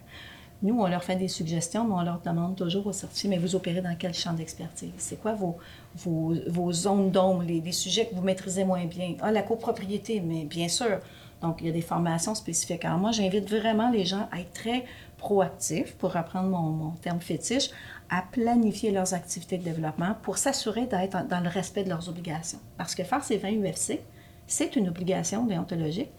[0.61, 3.53] Nous, on leur fait des suggestions, mais on leur demande toujours aux certifiés, mais vous
[3.53, 4.93] opérez dans quel champ d'expertise?
[4.97, 5.57] C'est quoi vos,
[5.95, 9.15] vos, vos zones d'ombre, les, les sujets que vous maîtrisez moins bien?
[9.21, 10.99] Ah, la copropriété, mais bien sûr.
[11.41, 12.85] Donc, il y a des formations spécifiques.
[12.85, 14.85] Alors, moi, j'invite vraiment les gens à être très
[15.27, 17.69] proactifs, pour reprendre mon, mon terme fétiche,
[18.09, 22.59] à planifier leurs activités de développement pour s'assurer d'être dans le respect de leurs obligations.
[22.77, 23.99] Parce que faire ces 20 UFC,
[24.47, 26.09] c'est une obligation déontologique.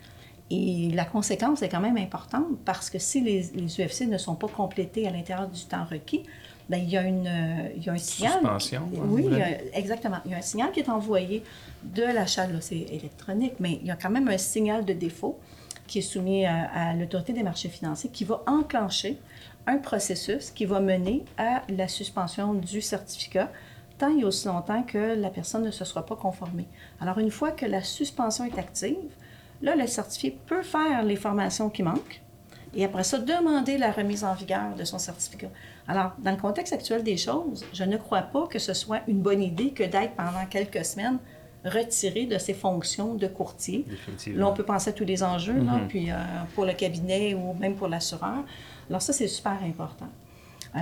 [0.50, 4.34] Et la conséquence est quand même importante parce que si les, les UFC ne sont
[4.36, 6.22] pas complétés à l'intérieur du temps requis,
[6.70, 8.32] bien, il, y a une, euh, il y a un signal.
[8.32, 9.70] Suspension, qui- hein, oui, il y a- ouais.
[9.74, 10.18] exactement.
[10.24, 11.42] Il y a un signal qui est envoyé
[11.82, 15.38] de l'achat, là, c'est électronique, mais il y a quand même un signal de défaut
[15.86, 19.18] qui est soumis à, l'autorité des marchés financiers qui va enclencher
[19.66, 23.50] un processus qui va mener à la suspension du certificat
[23.98, 26.66] tant et aussi longtemps que la personne ne se sera pas conformée.
[27.00, 28.96] Alors, une fois que la suspension est active,
[29.62, 32.20] là, le certifié peut faire les formations qui manquent
[32.76, 35.48] et après ça, demander la remise en vigueur de son certificat.
[35.86, 39.20] Alors, dans le contexte actuel des choses, je ne crois pas que ce soit une
[39.20, 41.18] bonne idée que d'être pendant quelques semaines
[41.64, 43.86] retiré de ses fonctions de courtier.
[44.34, 46.14] Là, on peut penser à tous les enjeux, là, puis euh,
[46.54, 48.44] pour le cabinet ou même pour l'assureur.
[48.88, 50.08] Alors ça, c'est super important.
[50.76, 50.80] Euh,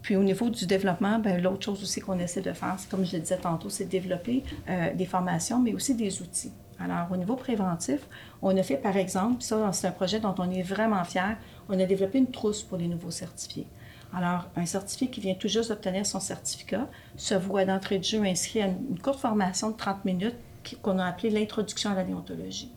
[0.00, 3.04] puis au niveau du développement, ben, l'autre chose aussi qu'on essaie de faire, c'est comme
[3.04, 6.52] je le disais tantôt, c'est de développer euh, des formations, mais aussi des outils.
[6.80, 8.00] Alors, au niveau préventif,
[8.40, 11.36] on a fait, par exemple, ça, c'est un projet dont on est vraiment fier,
[11.68, 13.68] on a développé une trousse pour les nouveaux certifiés.
[14.14, 16.86] Alors, un certifié qui vient tout juste d'obtenir son certificat
[17.16, 20.36] se voit d'entrée de jeu inscrit à une courte formation de 30 minutes
[20.82, 22.70] qu'on a appelée l'introduction à la déontologie.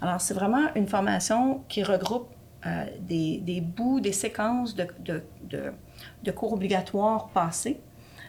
[0.00, 2.28] Alors, c'est vraiment une formation qui regroupe
[2.66, 7.80] euh, des, bouts, des séquences de, cours obligatoires passés,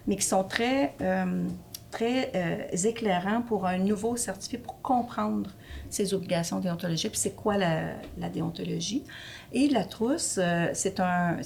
[0.05, 1.47] mais qui sont très, euh,
[1.89, 5.49] très euh, éclairant pour un nouveau certifié pour comprendre
[5.89, 9.03] ses obligations déontologiques, puis c'est quoi la, la, déontologie.
[9.51, 10.39] Et la trousse,
[10.73, 11.37] c'est un,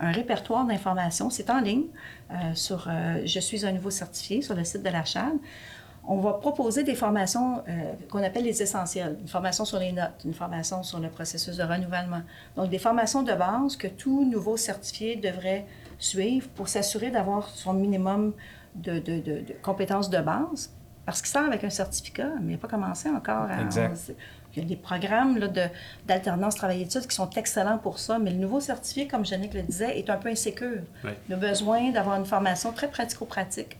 [0.00, 1.86] un répertoire d'informations, c'est en ligne
[2.30, 5.34] euh, sur euh, Je suis un nouveau certifié sur le site de la CHAD.
[6.10, 10.22] On va proposer des formations euh, qu'on appelle les essentiels, une formation sur les notes,
[10.24, 12.22] une formation sur le processus de renouvellement.
[12.56, 15.66] Donc, des formations de base que tout nouveau certifié devrait
[15.98, 18.32] suivre pour s'assurer d'avoir son minimum
[18.74, 20.72] de, de, de, de, compétences de base.
[21.04, 23.62] Parce qu'il sort avec un certificat, mais il n'a pas commencé encore à.
[23.62, 24.12] Exact.
[24.58, 25.38] Il y a des programmes
[26.06, 29.98] d'alternance travail-études qui sont excellents pour ça, mais le nouveau certifié, comme Jannick le disait,
[29.98, 30.82] est un peu insécure.
[31.04, 31.10] Oui.
[31.28, 33.76] Il a besoin d'avoir une formation très pratico-pratique.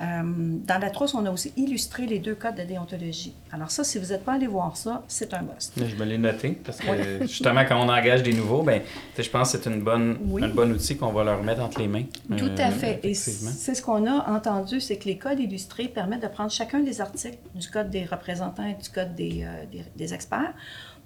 [0.00, 3.34] Euh, dans la trousse, on a aussi illustré les deux codes de déontologie.
[3.50, 5.72] Alors ça, si vous n'êtes pas allé voir ça, c'est un must.
[5.76, 6.86] Je me l'ai noté parce que
[7.22, 8.80] justement, quand on engage des nouveaux, ben,
[9.18, 10.44] je pense que c'est une bonne, Oui.
[10.44, 12.04] un bon outil qu'on va leur mettre entre les mains.
[12.36, 13.00] Tout Euh, à fait.
[13.02, 16.78] Et c'est ce qu'on a entendu, c'est que les codes illustrés permettent de prendre chacun
[16.80, 20.54] des articles du code des représentants et du code des, euh, des, des experts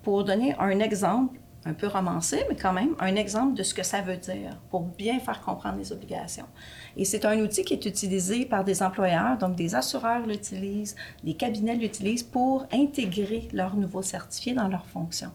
[0.02, 3.84] pour donner un exemple un peu romancé, mais quand même un exemple de ce que
[3.84, 6.46] ça veut dire pour bien faire comprendre les obligations.
[6.96, 11.34] Et c'est un outil qui est utilisé par des employeurs, donc des assureurs l'utilisent, des
[11.34, 15.32] cabinets l'utilisent pour intégrer leurs nouveaux certifiés dans leurs fonctions.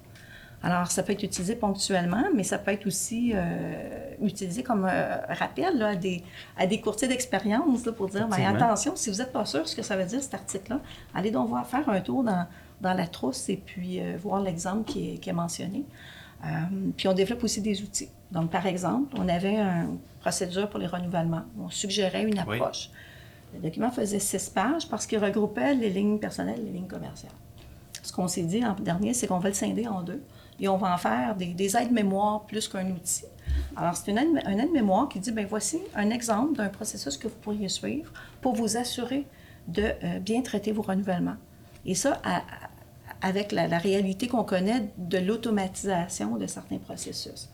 [0.64, 5.18] Alors, ça peut être utilisé ponctuellement, mais ça peut être aussi euh, utilisé comme euh,
[5.30, 6.24] rappel là, à, des,
[6.58, 9.84] à des courtiers d'expérience pour dire, ben, attention, si vous n'êtes pas sûr ce que
[9.84, 10.82] ça veut dire, cet article-là,
[11.14, 12.48] allez donc voir, faire un tour dans,
[12.82, 15.86] dans la trousse et puis euh, voir l'exemple qui est, qui est mentionné.
[16.96, 18.10] Puis on développe aussi des outils.
[18.32, 21.44] Donc, par exemple, on avait une procédure pour les renouvellements.
[21.60, 22.58] On suggérait une Oui.
[22.60, 22.90] approche.
[23.54, 27.32] Le document faisait six pages parce qu'il regroupait les lignes personnelles et les lignes commerciales.
[28.04, 30.22] Ce qu'on s'est dit en dernier, c'est qu'on va le scinder en deux
[30.60, 33.24] et on va en faire des, des aides-mémoires plus qu'un outil.
[33.76, 37.28] Alors, c'est une aide- un aide-mémoire qui dit, ben voici un exemple d'un processus que
[37.28, 38.12] vous pourriez suivre
[38.42, 39.26] pour vous assurer
[39.68, 41.38] de euh, bien traiter vos renouvellements.
[41.86, 42.42] Et ça, à-
[43.22, 47.50] avec la, la réalité qu'on connaît de l'automatisation de certains processus.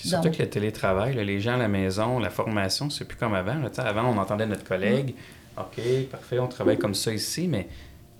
[0.00, 3.16] Puis surtout que le télétravail, là, les gens à la maison, la formation, c'est plus
[3.16, 3.54] comme avant.
[3.54, 3.68] là.
[3.78, 5.14] Avant, on entendait notre collègue,
[5.56, 5.80] OK,
[6.10, 7.66] parfait, on travaille comme ça ici, mais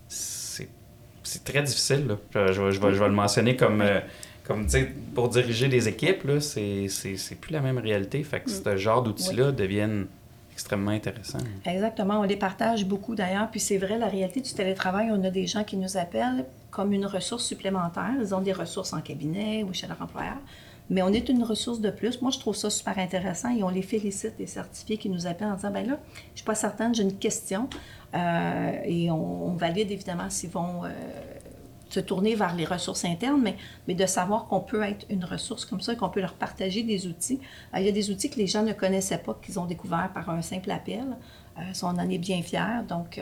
[0.09, 2.07] c'est très difficile.
[2.07, 2.17] là.
[2.35, 4.01] Je, je vais- je vais, je vais le mentionner comme, euh,
[4.45, 4.67] comme
[5.15, 8.23] pour diriger des équipes, c'est plus la même réalité.
[8.25, 10.07] Fait que ce genre d'outils-là deviennent
[10.53, 11.39] extrêmement intéressants.
[11.65, 13.49] Exactement, on les partage beaucoup d'ailleurs.
[13.51, 16.93] Puis c'est vrai, la réalité du télétravail, on a des gens qui nous appellent comme
[16.93, 18.11] une ressource supplémentaire.
[18.21, 20.37] Ils ont des ressources en cabinet ou chez leur employeur.
[20.91, 22.23] Mais on est une ressource de plus.
[22.23, 25.49] Moi, je trouve ça super intéressant et on les félicite, les certifiés qui nous appellent
[25.49, 25.99] en disant, ben là,
[26.35, 27.69] je suis pas certaine, j'ai une question.
[28.15, 30.89] Euh, et on, valide évidemment s'ils vont euh,
[31.91, 33.53] se tourner vers les ressources internes,
[33.87, 37.07] mais, de savoir qu'on peut être une ressource comme ça qu'on peut leur partager des
[37.07, 37.41] outils.
[37.75, 40.11] Euh, il y a des outils que les gens ne connaissaient pas, qu'ils ont découverts
[40.15, 41.05] par un simple appel.
[41.83, 42.85] On en est bien fiers.
[42.89, 43.21] Donc,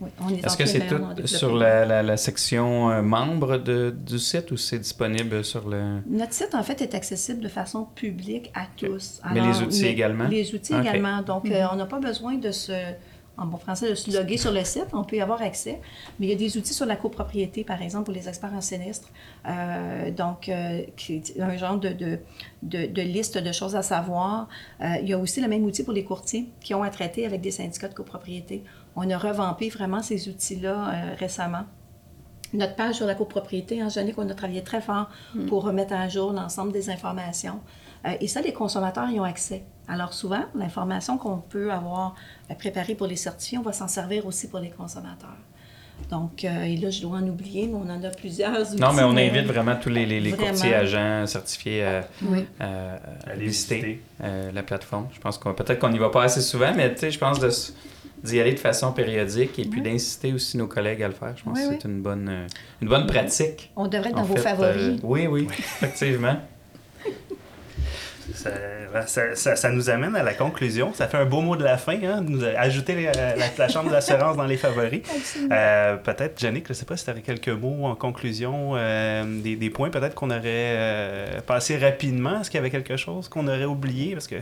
[0.00, 3.58] oui, on est en Est-ce que c'est tout sur la, la- la section euh, membre
[3.58, 6.00] de- du site ou c'est disponible sur le...
[6.08, 9.20] Notre site, en fait, est accessible de façon publique à tous.
[9.32, 10.26] Mais les outils également?
[10.28, 11.22] Les outils également.
[11.22, 12.72] Donc, euh, on n'a pas besoin de se,
[13.36, 14.86] en bon français, de se loguer sur le site.
[14.92, 15.80] On peut y avoir accès.
[16.18, 18.60] Mais il y a des outils sur la copropriété, par exemple, pour les experts en
[18.60, 19.08] sinistre.
[19.48, 22.18] Euh, donc, euh, qui est un genre de, de,
[22.62, 24.48] de- de liste de choses à savoir.
[24.80, 27.26] Euh, il y a aussi le même outil pour les courtiers qui ont à traiter
[27.26, 28.64] avec des syndicats de copropriété.
[28.96, 31.64] On a revampé vraiment ces outils-là euh, récemment
[32.52, 35.08] notre page sur la copropriété, en Jannick, on a travaillé très fort
[35.48, 37.58] pour remettre à jour l'ensemble des informations.
[38.06, 39.64] Euh, et ça, les consommateurs y ont accès.
[39.88, 42.14] Alors souvent, l'information qu'on peut avoir
[42.52, 45.34] euh, préparée pour les certifiés, on va s'en servir aussi pour les consommateurs.
[46.10, 48.80] Donc, euh, et là, je dois en oublier, mais on en a plusieurs outils.
[48.80, 50.50] Non, mais on invite vraiment tous les, les, les Vraiment.
[50.52, 52.46] courtiers agents certifiés à, Oui.
[52.60, 54.02] à- à Allez visiter visiter.
[54.22, 55.08] euh, la plateforme.
[55.12, 57.40] Je pense qu'on peut-être qu'on n'y va pas assez souvent, mais tu sais, je pense
[57.40, 57.50] de
[58.24, 59.90] d'y aller de façon périodique et puis Oui.
[59.92, 61.34] d'inciter aussi nos collègues à le faire.
[61.36, 61.78] Je pense Oui, que oui.
[61.80, 62.46] c'est une bonne, euh,
[62.82, 63.70] une bonne pratique.
[63.76, 64.76] On devrait être dans vos fait, favoris.
[64.82, 65.46] euh, oui, oui,
[65.82, 66.36] effectivement.
[68.34, 68.50] Ça,
[69.06, 70.94] ça- ça- ça nous amène à la conclusion.
[70.94, 73.68] Ça fait un beau mot de la fin, hein, de nous ajouter la, la- la
[73.68, 75.02] chambre d'assurance dans les favoris.
[75.52, 79.24] Euh, peut-être, Jannick, je ne sais pas si tu aurais quelques mots en conclusion, euh,
[79.42, 82.40] des, des points peut-être qu'on aurait euh, passé rapidement.
[82.40, 84.14] Est-ce qu'il y avait quelque chose qu'on aurait oublié?
[84.14, 84.36] Parce que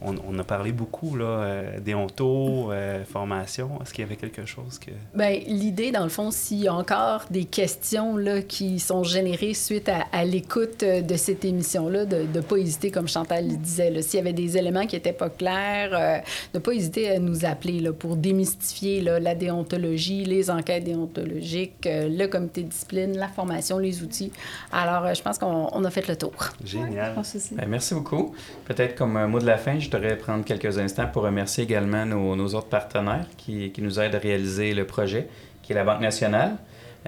[0.00, 3.70] on, on a parlé beaucoup là, euh, déonto, euh, formation.
[3.82, 4.90] Est-ce qu'il y avait quelque chose que...
[5.14, 9.54] Ben, l'idée, dans le fond, s'il y a encore des questions là, qui sont générées
[9.54, 13.56] suite à, à l'écoute euh, de cette émission-là, de ne pas hésiter, comme Chantal le
[13.56, 13.90] disait.
[13.90, 14.02] là.
[14.02, 16.18] S'il y avait des éléments qui n'étaient pas clairs, euh,
[16.54, 20.84] de ne pas hésiter à nous appeler là, pour démystifier là, la déontologie, les enquêtes
[20.84, 24.32] déontologiques, euh, le comité de discipline, la formation, les outils.
[24.72, 26.32] Alors, euh, je pense qu'on on a fait le tour.
[26.64, 27.14] Je Génial.
[27.14, 27.54] pense aussi.
[27.54, 28.34] Ben, merci beaucoup.
[28.64, 32.04] Peut-être comme un mot de la fin, je voudrais prendre quelques instants pour remercier également
[32.04, 35.28] nos, autres partenaires qui, nous aident à réaliser le projet,
[35.62, 36.56] qui est la Banque nationale,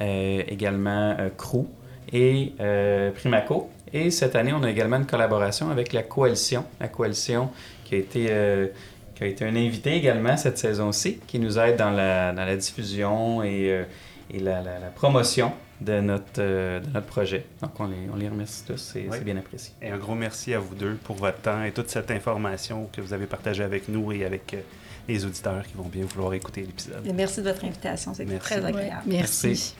[0.01, 1.65] euh, également euh, CRU
[2.13, 3.71] et euh, Primaco.
[3.93, 7.51] Et cette année, on a également une collaboration avec la Coalition, la Coalition
[7.85, 8.69] qui a été, euh,
[9.15, 12.57] qui a été un invité également cette saison-ci, qui nous aide dans la, dans la
[12.57, 13.85] diffusion et,
[14.33, 17.47] et la, la promotion de notre, euh, de notre projet.
[17.63, 19.09] Donc, on les, on les remercie tous, c'est Oui.
[19.13, 19.73] c'est bien apprécié.
[19.81, 23.01] Et un gros merci à vous deux pour votre temps et toute cette information que
[23.01, 24.61] vous avez partagée avec nous et avec euh,
[25.09, 27.07] les auditeurs qui vont bien vouloir écooter l'épisode.
[27.07, 28.41] Et merci de votre invitation, c'est Merci.
[28.41, 29.03] très agréable.
[29.07, 29.47] merci.
[29.49, 29.75] Merci.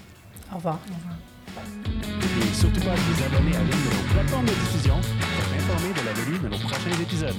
[0.53, 0.79] Au revoir.
[2.07, 5.63] N'oubliez surtout pas de vous abonner à l'une de nos plateformes de diffusion pour être
[5.71, 7.35] informé de la venue de nos prochains épisodes.